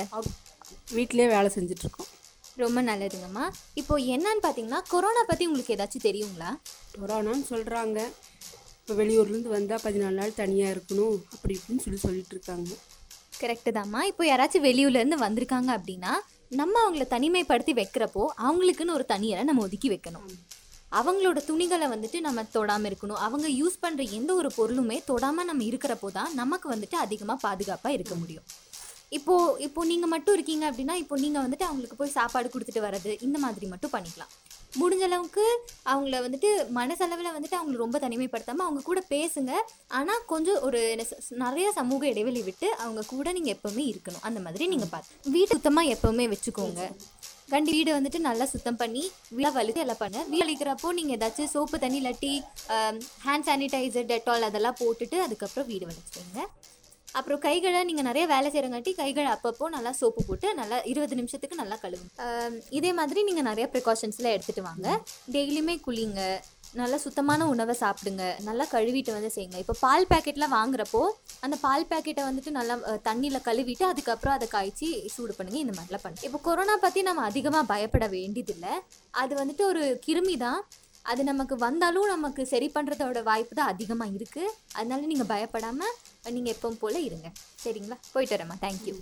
வீட்டிலே 0.98 1.28
வேலை 1.36 1.50
செஞ்சுட்ருக்கோம் 1.58 2.12
ரொம்ப 2.64 2.80
நல்லதுங்கம்மா. 2.92 3.46
இப்போ 3.82 3.94
என்னன்னு 4.16 4.44
பார்த்தீங்கன்னா 4.46 4.82
கொரோனா 4.94 5.24
பற்றி 5.32 5.44
உங்களுக்கு 5.50 5.76
ஏதாச்சும் 5.78 6.08
தெரியுங்களா? 6.10 6.52
கொரோனான்னு 7.02 7.46
சொல்கிறாங்க 7.54 8.00
இப்போ 8.82 8.96
வெளியூர்லேருந்து 9.04 9.56
வந்தால் 9.58 9.84
பதினாலு 9.84 10.18
நாள் 10.22 10.40
தனியாக 10.42 10.74
இருக்கணும் 10.76 11.18
அப்படி 11.36 11.54
இப்படின்னு 11.60 11.84
சொல்லி 11.86 12.00
சொல்லிட்டு 12.08 12.36
இருக்காங்க 12.36 12.72
கரெக்டு 13.44 13.72
தாம்மா. 13.78 14.02
இப்போ 14.12 14.24
யாராச்சும் 14.32 14.66
வெளியூர்லேருந்து 14.70 15.20
வந்திருக்காங்க 15.26 15.70
அப்படின்னா 15.78 16.14
நம்ம 16.62 16.76
அவங்கள 16.86 17.06
தனிமைப்படுத்தி 17.14 17.74
வைக்கிறப்போ 17.82 18.24
அவங்களுக்குன்னு 18.48 18.98
ஒரு 18.98 19.06
தனியரை 19.14 19.44
நம்ம 19.50 19.64
ஒதுக்கி 19.68 19.90
வைக்கணும். 19.94 20.28
அவங்களோட 21.00 21.40
துணிகளை 21.48 21.88
வந்துட்டு 21.94 22.18
நம்ம 22.26 22.44
தொடாமல் 22.56 22.90
இருக்கணும். 22.90 23.22
அவங்க 23.28 23.48
யூஸ் 23.60 23.78
பண்ணுற 23.84 24.04
எந்த 24.18 24.32
ஒரு 24.40 24.50
பொருளுமே 24.58 24.98
தொடாமல் 25.10 25.48
நம்ம 25.50 25.64
இருக்கிறப்போ 25.70 26.10
தான் 26.18 26.32
நமக்கு 26.42 26.68
வந்துட்டு 26.74 26.98
அதிகமாக 27.06 27.44
பாதுகாப்பாக 27.46 27.96
இருக்க 27.98 28.16
முடியும். 28.22 28.46
இப்போது 29.18 29.58
இப்போது 29.68 29.90
நீங்கள் 29.92 30.12
மட்டும் 30.14 30.36
இருக்கீங்க 30.38 30.66
அப்படின்னா 30.72 30.96
இப்போ 31.04 31.16
நீங்கள் 31.24 31.44
வந்துட்டு 31.46 31.66
அவங்களுக்கு 31.70 31.98
போய் 32.02 32.18
சாப்பாடு 32.20 32.48
கொடுத்துட்டு 32.54 32.86
வர்றது 32.86 33.12
இந்த 33.28 33.38
மாதிரி 33.46 33.66
மட்டும் 33.74 33.94
பண்ணிக்கலாம். 33.96 34.32
முடிஞ்ச 34.82 35.04
அளவுக்கு 35.08 35.44
அவங்கள 35.92 36.20
வந்துட்டு 36.26 36.50
மனசளவில் 36.78 37.34
வந்துட்டு 37.36 37.58
அவங்கள 37.58 37.78
ரொம்ப 37.84 37.98
தனிமைப்படுத்தாமல் 38.04 38.66
அவங்க 38.68 38.82
கூட 38.90 39.02
பேசுங்க. 39.16 39.52
ஆனால் 39.98 40.24
கொஞ்சம் 40.32 40.62
ஒரு 40.68 40.82
நிறைய 41.44 41.68
சமூக 41.80 42.08
இடைவெளி 42.14 42.42
விட்டு 42.48 42.70
அவங்க 42.86 43.04
கூட 43.14 43.32
நீங்கள் 43.38 43.56
எப்போவுமே 43.58 43.86
இருக்கணும். 43.92 44.26
அந்த 44.30 44.42
மாதிரி 44.46 44.68
நீங்கள் 44.74 44.94
பார்த்து 44.96 45.32
வீடு 45.36 45.52
சுத்தமாக 45.56 45.94
எப்போவுமே 45.96 46.26
வச்சுக்கோங்க. 46.34 46.82
கண்டி 47.54 47.72
வீடு 47.78 47.92
வந்துட்டு 47.96 48.20
நல்லா 48.28 48.46
சுத்தம் 48.52 48.78
பண்ணி 48.82 49.02
வீடை 49.38 49.50
வலித்து 49.58 49.82
எல்லாம் 49.86 50.02
பண்ண. 50.04 50.20
வீடு 50.34 50.46
நீங்கள் 51.00 51.18
ஏதாச்சும் 51.18 51.52
சோப்பு 51.56 51.78
தண்ணி 51.84 52.00
இல்லாட்டி 52.02 52.34
ஹேண்ட் 53.26 53.48
சானிடைசர் 53.50 54.12
டெட்டால் 54.14 54.48
அதெல்லாம் 54.50 54.80
போட்டுட்டு 54.84 55.20
அதுக்கப்புறம் 55.26 55.70
வீடு 55.74 55.88
வலிச்சுக்கோங்க 55.90 56.48
அப்புறம் 57.20 57.42
கைகளை 57.46 57.82
நீங்கள் 57.90 58.08
நிறைய 58.08 58.26
வேலை 58.34 58.48
செய்கிறங்காட்டி 58.54 58.92
கைகளை 59.02 59.30
அப்பப்போ 59.36 59.66
நல்லா 59.76 59.92
சோப்பு 60.00 60.22
போட்டு 60.30 60.48
நல்லா 60.62 60.78
இருபது 60.92 61.16
நிமிஷத்துக்கு 61.20 61.62
நல்லா 61.62 61.78
கழுவுங்க. 61.84 62.12
இதே 62.78 62.92
மாதிரி 63.00 63.22
நீங்கள் 63.30 63.48
நிறைய 63.50 63.68
ப்ரிகாஷன்ஸ்லாம் 63.76 64.36
எடுத்துகிட்டு 64.36 64.68
வாங்க. 64.70 64.88
டெய்லியுமே 65.36 65.76
குளிங்க. 65.88 66.22
நல்லா 66.80 66.98
சுத்தமான 67.04 67.48
உணவை 67.54 67.74
சாப்பிடுங்க. 67.82 68.24
நல்லா 68.48 68.66
கழுவிட்டு 68.76 69.12
வந்து 69.16 69.30
செய்யுங்க. 69.34 69.58
இப்போ 69.64 69.76
பால் 69.86 70.08
பேக்கெட்லாம் 70.12 70.56
வாங்குறப்போ 70.60 71.02
அந்த 71.46 71.56
பால் 71.66 71.90
பேக்கெட்டை 71.92 72.24
வந்துட்டு 72.30 72.52
நல்லா 72.60 72.76
தண்ணியில் 73.08 73.46
கழுவிட்டு 73.48 73.86
அதுக்கப்புறம் 73.92 74.36
அதை 74.38 74.48
காய்ச்சி 74.56 74.88
சூடு 75.16 75.34
பண்ணுங்க. 75.40 75.60
இந்த 75.66 75.76
மாதிரிலாம் 75.78 76.04
பண்ணுங்க. 76.06 76.26
இப்போ 76.30 76.40
கொரோனா 76.48 76.78
பற்றி 76.86 77.04
நம்ம 77.10 77.26
அதிகமாக 77.32 77.70
பயப்பட 77.74 78.08
வேண்டியதில்லை. 78.16 78.74
அது 79.24 79.36
வந்துட்டு 79.42 79.66
ஒரு 79.74 79.84
கிருமி 80.08 80.38
தான். 80.46 80.62
அது 81.12 81.22
நமக்கு 81.30 81.56
வந்தாலும் 81.68 82.12
நமக்கு 82.14 82.42
சரி 82.52 82.68
பண்ணுறதோட 82.76 83.22
வாய்ப்பு 83.30 83.54
தான் 83.60 83.72
அதிகமாக 83.72 84.16
இருக்குது 84.18 84.54
அதனால 84.78 85.02
நீங்கள் 85.12 85.32
பயப்படாமல் 85.32 85.96
நீங்கள் 86.36 86.54
எப்பவும் 86.56 86.78
போல் 86.82 86.98
இருங்க. 87.08 87.28
சரிங்களா? 87.64 87.98
போயிட்டு 88.14 88.34
வரேம்மா. 88.36 88.56
தேங்க்யூ 88.64 88.94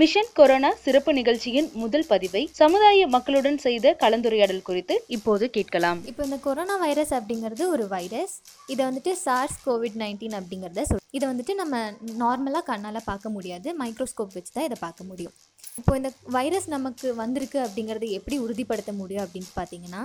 மிஷன் 0.00 0.30
கொரோனா 0.38 0.70
சிறப்பு 0.84 1.12
நிகழ்ச்சியின் 1.18 1.68
முதல் 1.82 2.06
பதிவை 2.12 2.42
சமுதாய 2.60 3.06
மக்களுடன் 3.14 3.58
செய்த 3.66 3.94
கலந்துரையாடல் 4.04 4.66
குறித்து 4.68 4.96
இப்போது 5.16 5.44
கேட்கலாம். 5.56 6.00
இப்போ 6.12 6.24
இந்த 6.28 6.38
கொரோனா 6.46 6.76
வைரஸ் 6.84 7.12
அப்படிங்கிறது 7.18 7.66
ஒரு 7.74 7.86
வைரஸ். 7.96 8.36
இதை 8.72 8.82
வந்துட்டு 8.88 9.14
சார்ஸ் 9.24 9.58
கோவிட் 9.66 9.98
நைன்டீன் 10.04 10.38
அப்படிங்கிறத 10.40 10.84
சொல் 10.90 11.04
இதை 11.18 11.26
வந்துட்டு 11.32 11.54
நம்ம 11.62 11.76
நார்மலாக 12.22 12.64
கண்ணால் 12.70 13.06
பார்க்க 13.10 13.36
முடியாது. 13.36 13.68
மைக்ரோஸ்கோப் 13.82 14.36
வச்சு 14.38 14.54
தான் 14.56 14.68
இதை 14.68 14.78
பார்க்க 14.86 15.10
முடியும். 15.10 15.34
இப்போ 15.80 15.92
இந்த 15.96 16.10
வைரஸ் 16.36 16.68
நமக்கு 16.74 17.06
வந்திருக்கு 17.22 17.58
அப்படிங்கிறத 17.66 18.06
எப்படி 18.18 18.36
உறுதிப்படுத்த 18.44 18.92
முடியும் 19.02 19.24
அப்படின்னு 19.24 19.50
பார்த்தீங்கன்னா 19.60 20.02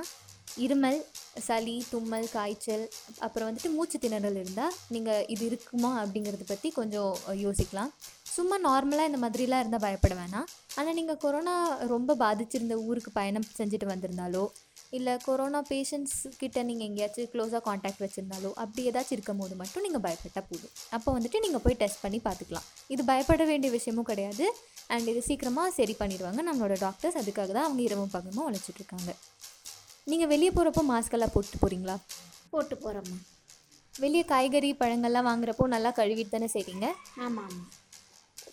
இருமல் 0.66 0.98
சளி 1.48 1.76
தும்மல் 1.92 2.28
காய்ச்சல் 2.36 2.86
அப்புறம் 3.26 3.48
வந்துட்டு 3.50 3.70
மூச்சு 3.76 3.98
திணறல் 4.04 4.40
இருந்தால் 4.42 4.74
நீங்கள் 4.94 5.28
இது 5.34 5.44
இருக்குமா 5.50 5.92
அப்படிங்கிறத 6.02 6.46
பற்றி 6.50 6.70
கொஞ்சம் 6.80 7.14
யோசிக்கலாம். 7.46 7.92
சும்மா 8.36 8.58
நார்மலாக 8.66 9.10
இந்த 9.10 9.20
மாதிரிலாம் 9.22 9.62
இருந்தால் 9.64 9.86
பயப்பட 9.86 10.16
வேணாம். 10.20 10.50
ஆனால் 10.80 10.98
நீங்கள் 11.00 11.22
கொரோனா 11.24 11.56
ரொம்ப 11.94 12.16
பாதிச்சிருந்த 12.24 12.76
ஊருக்கு 12.88 13.12
பயணம் 13.20 13.48
செஞ்சுட்டு 13.60 13.88
வந்திருந்தாலோ 13.94 14.44
இல்லை 14.98 15.14
கொரோனா 15.26 15.60
பேஷண்ட்ஸ் 15.72 16.18
கிட்ட 16.40 16.64
நீங்கள் 16.70 16.88
எங்கேயாச்சும் 16.88 17.30
க்ளோஸாக 17.34 17.62
காண்டாக்ட் 17.68 18.02
வச்சுருந்தாலோ 18.04 18.50
அப்படி 18.64 18.82
ஏதாச்சும் 18.90 19.16
இருக்கும் 19.18 19.42
போது 19.42 19.54
மட்டும் 19.62 19.86
நீங்கள் 19.86 20.04
பயப்பட்டால் 20.06 20.48
போதும். 20.50 20.74
அப்போ 20.96 21.10
வந்துட்டு 21.18 21.42
நீங்கள் 21.46 21.64
போய் 21.66 21.80
டெஸ்ட் 21.84 22.02
பண்ணி 22.06 22.20
பார்த்துக்கலாம் 22.28 22.68
இது 22.94 23.04
பயப்பட 23.12 23.46
வேண்டிய 23.52 23.72
விஷயமும் 23.78 24.10
கிடையாது. 24.12 24.48
அண்ட் 24.94 25.10
இது 25.14 25.22
சீக்கிரமாக 25.30 25.72
சரி 25.80 25.96
பண்ணிடுவாங்க. 26.02 26.42
நம்மளோட 26.50 26.78
டாக்டர்ஸ் 26.86 27.20
அதுக்காக 27.22 27.52
தான் 27.58 27.68
அவங்க 27.70 27.82
இரவும் 27.88 28.14
பகமும் 28.18 28.48
உழைச்சிட்ருக்காங்க 28.50 29.14
நீங்கள் 30.08 30.30
வெளியே 30.32 30.52
போகிறப்போ 30.56 30.82
மாஸ்க் 30.92 31.16
எல்லாம் 31.18 31.34
போட்டு 31.36 31.58
போகிறீங்களா 31.64 31.96
போட்டு 32.54 32.76
போகிறோம்மா 32.84 33.18
வெளியே 33.94 34.24
காய்கறி 34.32 34.70
பழங்கள்லாம் 34.82 35.28
வாங்குறப்போ 35.30 35.64
நல்லா 35.74 35.90
கழுவிட்டு 35.98 36.34
தானே 36.36 36.48
செய்றீங்க? 36.54 36.88
ஆமாம் 37.26 37.46
ஆமாம் 37.48 37.70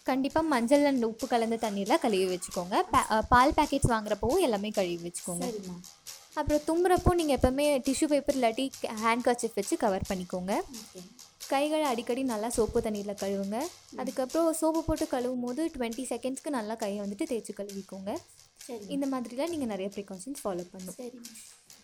கண்டிப்பாக 0.09 0.51
மஞ்சள் 0.53 0.87
அண்ட் 0.91 1.07
உப்பு 1.09 1.27
கலந்த 1.33 1.57
தண்ணியில் 1.65 2.01
கழுவி 2.05 2.27
வச்சுக்கோங்க. 2.33 2.77
பால் 3.33 3.55
பேக்கெட்ஸ் 3.59 3.93
வாங்குறப்பவும் 3.95 4.45
எல்லாமே 4.47 4.71
கழுவி 4.79 4.99
வச்சுக்கோங்க. 5.07 5.47
சரிம்மா. 5.49 5.77
அப்புறம் 6.39 6.63
தும்புறப்போ 6.69 7.13
நீங்கள் 7.21 7.37
எப்போவுமே 7.39 7.67
டிஷ்யூ 7.87 8.07
பேப்பர் 8.13 8.37
இல்லாட்டி 8.39 8.65
ஹேண்ட் 9.03 9.25
கர்ச்சிஃப் 9.29 9.59
வச்சு 9.61 9.77
கவர் 9.85 10.09
பண்ணிக்கோங்க. 10.11 10.53
கைகளை 11.53 11.85
அடிக்கடி 11.93 12.23
நல்லா 12.33 12.49
சோப்பு 12.57 12.79
தண்ணியில் 12.87 13.21
கழுவுங்க. 13.23 13.59
அதுக்கப்புறம் 14.03 14.49
சோப்பு 14.61 14.83
போட்டு 14.89 15.07
கழுவும் 15.15 15.45
போது 15.47 15.65
டுவெண்ட்டி 15.77 16.05
செகண்ட்ஸ்க்கு 16.13 16.57
நல்லா 16.59 16.77
கையை 16.83 17.01
வந்துட்டு 17.05 17.29
தேய்ச்சி 17.33 17.55
கழுவிக்கோங்க. 17.61 18.13
இந்த 18.90 19.06
மாதிரிலாம் 19.08 19.52
நீங்கள் 19.52 19.72
நிறைய 19.72 19.88
ப்ரிகாஷன்ஸ் 19.96 20.42
ஃபாலோ 20.42 20.64
பண்ணும் 20.72 20.96
சரிம்மா 20.98 21.34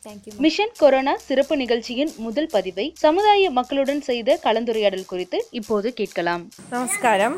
தேங்க்யூ 0.05 0.33
மிஷன் 0.39 0.73
கொரோனா 0.77 1.13
சிறப்பு 1.25 1.55
நிகழ்ச்சியின் 1.57 2.11
முதல் 2.17 2.49
பதிவை 2.51 2.85
சமுதாய 3.01 3.49
மக்களுடன் 3.51 4.01
செய்த 4.01 4.39
கலந்துரையாடல் 4.43 5.05
குறித்து 5.05 5.39
இப்போது 5.51 5.89
கேட்கலாம் 5.93 6.43
നമസ്കാരം 6.71 7.33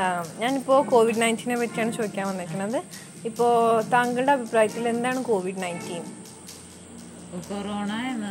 ആഹ് 0.00 0.26
ഞാനിപ്പോൾ 0.38 0.80
കോവിഡ് 0.88 1.22
നയൻറ്റീനെ 1.22 1.56
പറ്റിയാണ് 1.56 1.92
ചോദിക്കാൻ 1.92 2.26
വന്നിരിക്കുന്നത് 2.28 2.78
ഇപ്പോൾ 3.24 3.52
താങ്കളുടെ 3.88 4.32
അഭിപ്രായത്തിൽ 4.32 4.88
എന്താണ് 4.88 5.22
കോവിഡ് 5.24 5.62
നയൻറ്റീൻ 5.62 6.02
കൊറോണ 7.49 7.91
എന്ന 8.11 8.27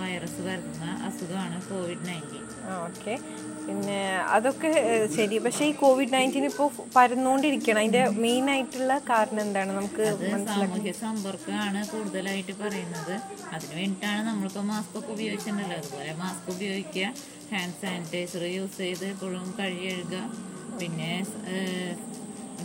വൈറസ് 0.00 0.40
വരുന്ന 0.46 0.84
അസുഖമാണ് 1.08 1.56
കോവിഡ് 1.68 2.04
നയന്റീൻ 2.08 2.42
ഓക്കെ. 2.86 3.14
പിന്നെ 3.66 3.98
അതൊക്കെ 4.36 4.70
ശരി. 5.16 5.36
പക്ഷേ 5.38 5.64
ഈ 5.64 5.72
കോവിഡ് 5.72 6.12
നയന്റീൻ 6.14 6.44
ഇപ്പോൾ 6.44 6.68
പരന്നുകൊണ്ടിരിക്കണം 6.96 7.78
അതിന്റെ 7.78 8.02
മെയിൻ 8.24 8.50
ആയിട്ടുള്ള 8.50 8.98
കാരണം 9.10 9.40
എന്താണ്? 9.40 9.72
നമുക്ക് 9.76 10.06
സാമൂഹ്യ 10.48 10.92
സമ്പർക്കമാണ് 10.92 11.80
കൂടുതലായിട്ട് 11.88 12.54
പറയുന്നത്. 12.62 13.14
അതിന് 13.54 13.74
വേണ്ടിയിട്ടാണ് 13.80 14.22
നമ്മളിപ്പോൾ 14.28 14.66
മാസ്ക് 14.72 14.98
ഒക്കെ 14.98 15.12
ഉപയോഗിച്ചിട്ടുണ്ടല്ലോ. 15.12 15.76
അതുപോലെ 15.76 16.14
മാസ്ക് 16.22 16.50
ഉപയോഗിക്കുക. 16.56 17.14
ഹാൻഡ് 17.52 17.78
സാനിറ്റൈസർ 17.82 18.44
യൂസ് 18.56 18.78
ചെയ്ത് 18.78 19.06
എപ്പോഴും 19.12 19.48
കഴുകുക 19.60 20.16
പിന്നെ 20.80 21.12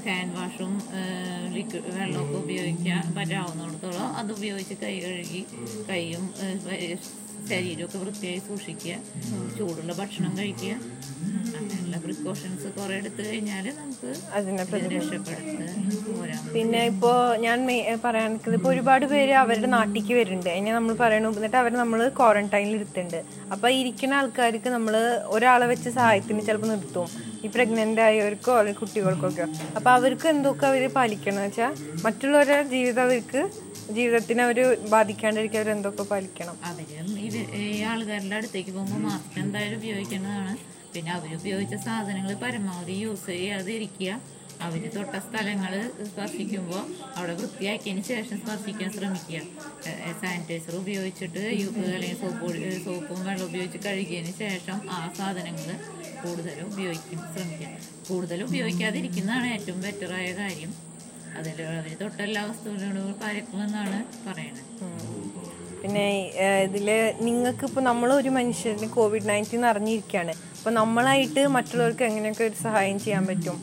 ഹാൻഡ് 0.10 0.36
വാഷും 0.38 0.74
ലിക്വിഡ് 1.56 1.92
വെള്ളമൊക്കെ 1.98 2.38
ഉപയോഗിക്കാൻ 2.44 3.04
പറ്റാവുന്നിടത്തോളം 3.18 4.08
അത് 4.22 4.32
ഉപയോഗിച്ച് 4.38 4.78
കൈ 4.84 4.96
കഴുകി 5.06 5.42
കൈയും 5.90 6.24
ശരീരമൊക്കെ 7.50 7.98
വൃത്തിയായി 8.02 8.40
സൂക്ഷിക്കുക. 8.48 8.96
ചൂടുള്ള 9.58 9.94
ഭക്ഷണം 10.00 10.34
കഴിക്കുക. 10.40 10.74
അങ്ങനെയുള്ള 11.60 11.98
പ്രിക്കോഷൻസ് 12.04 12.68
കുറെ 12.76 12.94
എടുത്തു 13.00 13.22
കഴിഞ്ഞാൽ 13.28 13.66
നമുക്ക് 13.80 14.10
രക്ഷപ്പെടുത്ത് 14.94 15.66
പിന്നെ 16.54 16.82
ഇപ്പോൾ 16.92 17.18
ഞാൻ 17.46 17.58
പറയാൻ 18.06 18.30
നിൽക്കുന്നത് 18.34 18.60
ഇപ്പോൾ 18.60 18.72
ഒരുപാട് 18.74 19.06
പേര് 19.14 19.34
അവരുടെ 19.44 19.70
നാട്ടിലേക്ക് 19.76 20.14
വരുന്നുണ്ട്. 20.20 20.50
അതിനെ 20.56 20.72
നമ്മൾ 20.78 20.94
പറയണു 21.04 21.34
എന്നിട്ട് 21.38 21.58
അവർ 21.64 21.74
നമ്മൾ 21.82 22.02
ക്വാറന്റൈനിൽ 22.20 22.76
ഇരുത്തുന്നുണ്ട്. 22.80 23.20
അപ്പോൾ 23.54 23.70
ഇരിക്കുന്ന 23.80 24.20
ആൾക്കാർക്ക് 24.22 24.72
നമ്മൾ 24.78 24.96
ഒരാളെ 25.36 25.68
വെച്ച് 25.74 25.90
സഹായത്തിന് 26.00 26.48
ചിലപ്പോൾ 26.50 26.72
നിർത്തും. 26.76 27.10
ഈ 27.44 27.50
പ്രഗ്നന്റ് 27.56 28.02
ആയവർക്കോ 28.08 28.54
അല്ലെങ്കിൽ 28.60 28.82
കുട്ടികൾക്കൊക്കെ 28.82 29.46
അപ്പോൾ 29.78 29.92
അവർക്ക് 29.98 30.28
എന്തൊക്കെ 30.36 30.66
അവർ 30.72 30.84
പാലിക്കണം 30.98 31.42
വെച്ചാൽ 31.46 31.72
മറ്റുള്ളവരുടെ 32.06 32.58
ജീവിതം 32.74 33.04
അവർക്ക് 33.08 33.42
ജീവിതത്തിനെ 33.98 34.42
അവർ 34.48 34.58
ബാധിക്കാണ്ടിരിക്കാൻ 34.94 35.62
അവർ 35.62 35.70
എന്തൊക്കെ 35.76 36.04
പാലിക്കണം? 36.12 36.56
അവരും 36.70 37.08
ഈ 37.62 37.82
ആൾക്കാരുടെ 37.92 38.36
അടുത്തേക്ക് 38.40 38.72
പോകുമ്പോൾ 38.76 39.02
മാസ്ക് 39.08 39.40
എന്തായാലും 39.44 39.78
ഉപയോഗിക്കേണ്ടതാണ്. 39.82 40.54
പിന്നെ 40.94 41.12
അവർ 41.18 41.30
ഉപയോഗിച്ച 41.40 41.76
സാധനങ്ങൾ 41.88 42.34
പരമാവധി 42.44 42.96
യൂസ് 43.04 43.28
ചെയ്യാതിരിക്കുക. 43.34 44.14
അവർ 44.66 44.82
തൊട്ട 44.96 45.16
സ്ഥലങ്ങൾ 45.28 45.74
സ്പർശിക്കുമ്പോൾ 46.10 46.84
അവിടെ 47.18 47.34
വൃത്തിയാക്കിയതിന് 47.40 48.04
ശേഷം 48.12 48.38
സ്പർശിക്കാൻ 48.44 48.90
ശ്രമിക്കുക. 48.98 49.42
സാനിറ്റൈസർ 50.22 50.76
ഉപയോഗിച്ചിട്ട് 50.82 51.44
അല്ലെങ്കിൽ 51.94 52.20
സോപ്പ് 52.22 52.52
സോപ്പും 52.86 53.20
വെള്ളം 53.28 53.46
ഉപയോഗിച്ച് 53.50 53.80
കഴുകിയതിന് 53.88 54.34
ശേഷം 54.44 54.78
ആ 54.98 55.00
സാധനങ്ങൾ 55.18 55.70
കൂടുതൽ 56.24 56.58
ഉപയോഗിക്കാൻ 56.72 57.20
ശ്രമിക്കുക. 57.34 57.72
കൂടുതൽ 58.10 58.40
ഉപയോഗിക്കാതിരിക്കുന്നതാണ് 58.50 59.48
ഏറ്റവും 59.56 59.82
ബെറ്ററായ 59.88 60.28
കാര്യം. 60.42 60.74
അതിൽ 61.40 61.58
അവർ 61.72 61.86
തൊട്ട 62.02 62.18
എല്ലാ 62.28 62.42
വസ്തുക്കളോടും 62.50 63.14
പരക്കുമെന്നാണ് 63.24 64.00
പറയുന്നത്. 64.28 64.66
പിന്നെ 65.82 66.08
ഇതിൽ 66.66 66.88
നിങ്ങൾക്ക് 67.28 67.64
ഇപ്പോൾ 67.68 67.84
നമ്മൾ 67.90 68.10
ഒരു 68.22 68.32
മനുഷ്യന് 68.38 68.88
കോവിഡ് 68.96 69.30
നയന്റീൻ 69.30 69.64
അറിഞ്ഞിരിക്കുകയാണ് 69.70 70.34
അപ്പോൾ 70.62 70.74
നമ്മളായിട്ട് 70.74 71.42
മറ്റുള്ളവർക്ക് 71.54 72.04
എങ്ങനെയൊക്കെ 72.08 72.44
ഒരു 72.48 72.58
സഹായം 72.66 72.98
ചെയ്യാൻ 73.04 73.24
പറ്റും? 73.30 73.56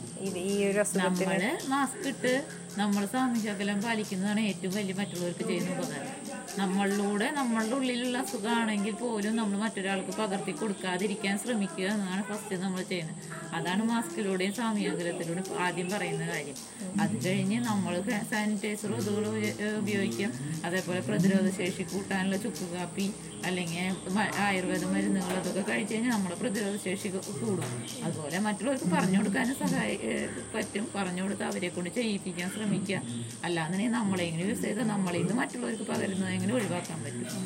ഈ 0.45 0.55
ഒരു 0.69 0.79
അസുഖത്തിന്? 0.83 1.51
മാസ്ക് 1.73 2.07
ഇട്ട് 2.11 2.33
നമ്മൾ 2.79 3.03
സാമൂഹ്യ 3.13 3.53
അകലം 3.53 3.77
പാലിക്കുന്നതാണ് 3.85 4.41
ഏറ്റവും 4.49 4.73
വലിയ 4.77 4.95
മറ്റുള്ളവർക്ക് 4.99 5.45
ചെയ്യുന്ന 5.49 5.69
ഉപകാരം. 5.75 6.11
നമ്മളിലൂടെ 6.59 7.27
നമ്മളുടെ 7.37 7.75
ഉള്ളിലുള്ള 7.77 8.17
അസുഖമാണെങ്കിൽ 8.23 8.93
പോലും 9.01 9.33
നമ്മൾ 9.39 9.57
മറ്റൊരാൾക്ക് 9.63 10.13
പകർത്തി 10.19 10.53
കൊടുക്കാതിരിക്കാൻ 10.61 11.35
ശ്രമിക്കുക 11.43 11.87
എന്നാണ് 11.95 12.21
ഫസ്റ്റ് 12.29 12.57
നമ്മൾ 12.65 12.81
ചെയ്യുന്നത്. 12.91 13.17
അതാണ് 13.57 13.83
മാസ്കിലൂടെയും 13.91 14.53
സാമൂഹ്യ 14.59 14.91
അകലത്തിലൂടെ 14.95 15.43
ആദ്യം 15.67 15.89
പറയുന്ന 15.93 16.27
കാര്യം. 16.33 16.57
അത് 17.03 17.15
കഴിഞ്ഞ് 17.25 17.59
നമ്മൾ 17.69 17.95
സാനിറ്റൈസർ 18.33 18.93
അതുകൾ 18.99 19.25
ഉപയോഗിക്കാം. 19.81 20.33
അതേപോലെ 20.67 21.01
പ്രതിരോധ 21.09 21.49
ശേഷി 21.61 21.85
കൂട്ടാനുള്ള 21.93 22.37
ചുക്ക് 22.45 22.67
കാപ്പി 22.75 23.07
അല്ലെങ്കിൽ 23.44 23.86
മ- 24.14 24.30
ആയുർവേദ 24.44 24.84
മരുന്നുകൾ 24.92 25.34
അതൊക്കെ 25.40 25.62
കഴിച്ച് 25.64 25.92
കഴിഞ്ഞാൽ 25.92 26.12
നമ്മുടെ 26.14 26.36
പ്രതിരോധ 26.38 26.76
ശേഷി 26.84 27.08
കൂടും 27.40 27.66
അതുപോലെ 28.06 28.38
മറ്റുള്ളവർക്ക് 28.46 28.88
പറഞ്ഞു 28.94 29.18
കൊടുക്കാനും 29.18 29.56
സഹായി 29.60 29.96
ഏഹ് 30.10 30.24
പറ്റും 30.54 30.86
പറഞ്ഞു 30.94 31.22
കൊടുത്ത് 31.24 31.44
അവരെ 31.48 31.70
കൊണ്ട് 31.70 31.90
ചെയ്യിപ്പിക്കാൻ 31.98 32.48
ശ്രമിക്കുക 32.54 33.00
അല്ലാന്നുണ്ടെങ്കിൽ 33.44 33.96
നമ്മളെങ്ങനെ 33.98 34.46
യൂസ് 34.46 34.64
ചെയ്ത് 34.64 34.84
നമ്മളിൽ 34.92 35.22
നിന്ന് 35.22 35.36
മറ്റുള്ളവർക്ക് 35.40 35.86
പകരുന്നത് 35.90 36.32
എങ്ങനെ 36.36 36.54
ഒഴിവാക്കാൻ 36.54 37.00
പറ്റും 37.04 37.44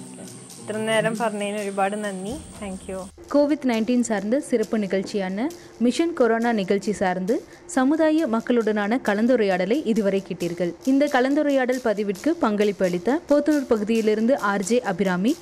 ഇത്ര 0.62 0.78
നേരം 0.86 1.14
പറഞ്ഞതിന് 1.18 1.58
ഒരുപാട് 1.62 1.94
നന്ദി 2.00 2.32
താങ്ക് 2.56 2.86
യു 2.88 2.98
கோவிட் 3.28 3.64
நைன்டீன் 3.68 4.04
சார்ந்த 4.06 4.36
சிறப்பு 4.46 4.76
நிகழ்ச்சியான 4.82 5.46
மிஷன் 5.84 6.12
கொரோனா 6.14 6.50
நிகழ்ச்சி 6.58 6.92
சார்ந்து 6.98 7.34
சமுதாய 7.74 8.26
மக்களுடனான 8.34 8.98
கலந்துரையாடலை 9.08 9.78
இதுவரை 9.90 10.20
கேட்டீர்கள் 10.22 10.72
இந்த 10.86 11.04
கலந்துரையாடல் 11.14 11.84
பதிவிற்கு 11.84 12.32
பங்களிப்பு 12.42 12.86
அளித்த 12.86 13.18
போத்தனூர் 13.28 13.70
பகுதியிலிருந்து 13.70 14.34
ஆர்ஜே 14.50 14.80
அபிராமி 14.90 15.32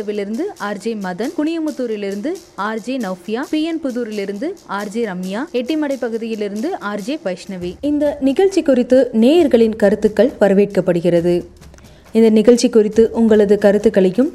கிணத்துக்கடவிலிருந்து 0.00 0.44
ஆர்ஜே 0.60 0.92
மதன் 1.06 1.32
குனியமுத்தூரிலிருந்து 1.38 2.32
ஆர்ஜே 2.58 2.96
நவ்பியா 2.96 3.40
பி 3.50 3.62
என் 3.62 3.80
புதூரிலிருந்து 3.84 4.48
ஆர்ஜே 4.68 5.02
ரம்யா 5.02 5.40
எட்டிமடை 5.52 5.96
பகுதியிலிருந்து 6.00 6.74
ஆர்ஜே 6.74 7.18
வைஷ்ணவி. 7.24 7.74
இந்த 7.80 8.18
நிகழ்ச்சி 8.20 8.62
குறித்து 8.62 9.10
நேயர்களின் 9.12 9.76
கருத்துக்கள் 9.76 10.32
வரவேற்கப்படுகிறது. 10.40 11.44
இந்த 12.12 12.30
நிகழ்ச்சி 12.30 12.68
குறித்து 12.68 13.10
உங்களது 13.12 13.58
கருத்துக்களையும் 13.58 14.34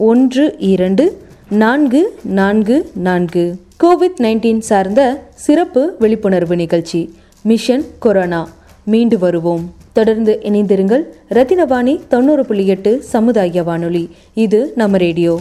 ஒன்று 0.00 0.54
இரண்டு 0.58 1.20
நான்கு 1.50 2.18
நான்கு 2.22 2.90
நான்கு. 2.94 3.56
கோவிட் 3.84 4.20
நைன்டீன் 4.20 4.58
சார்ந்த 4.58 5.22
சிறப்பு 5.34 5.96
விழிப்புணர்வு 5.98 6.56
நிகழ்ச்சி 6.56 7.14
மிஷன் 7.42 7.84
கொரோனா. 7.98 8.48
மீண்டு 8.84 9.18
வருவோம். 9.18 9.74
தொடர்ந்து 9.92 10.40
இணைந்திருங்கள். 10.42 11.02
ரத்தினவாணி 11.30 12.00
தொண்ணூறு 12.08 12.46
புள்ளி 12.46 12.66
எட்டு 12.66 13.02
சமுதாய 13.02 13.62
வானொலி. 13.62 14.10
இது 14.34 14.72
நம்ம 14.74 14.96
ரேடியோ. 14.96 15.40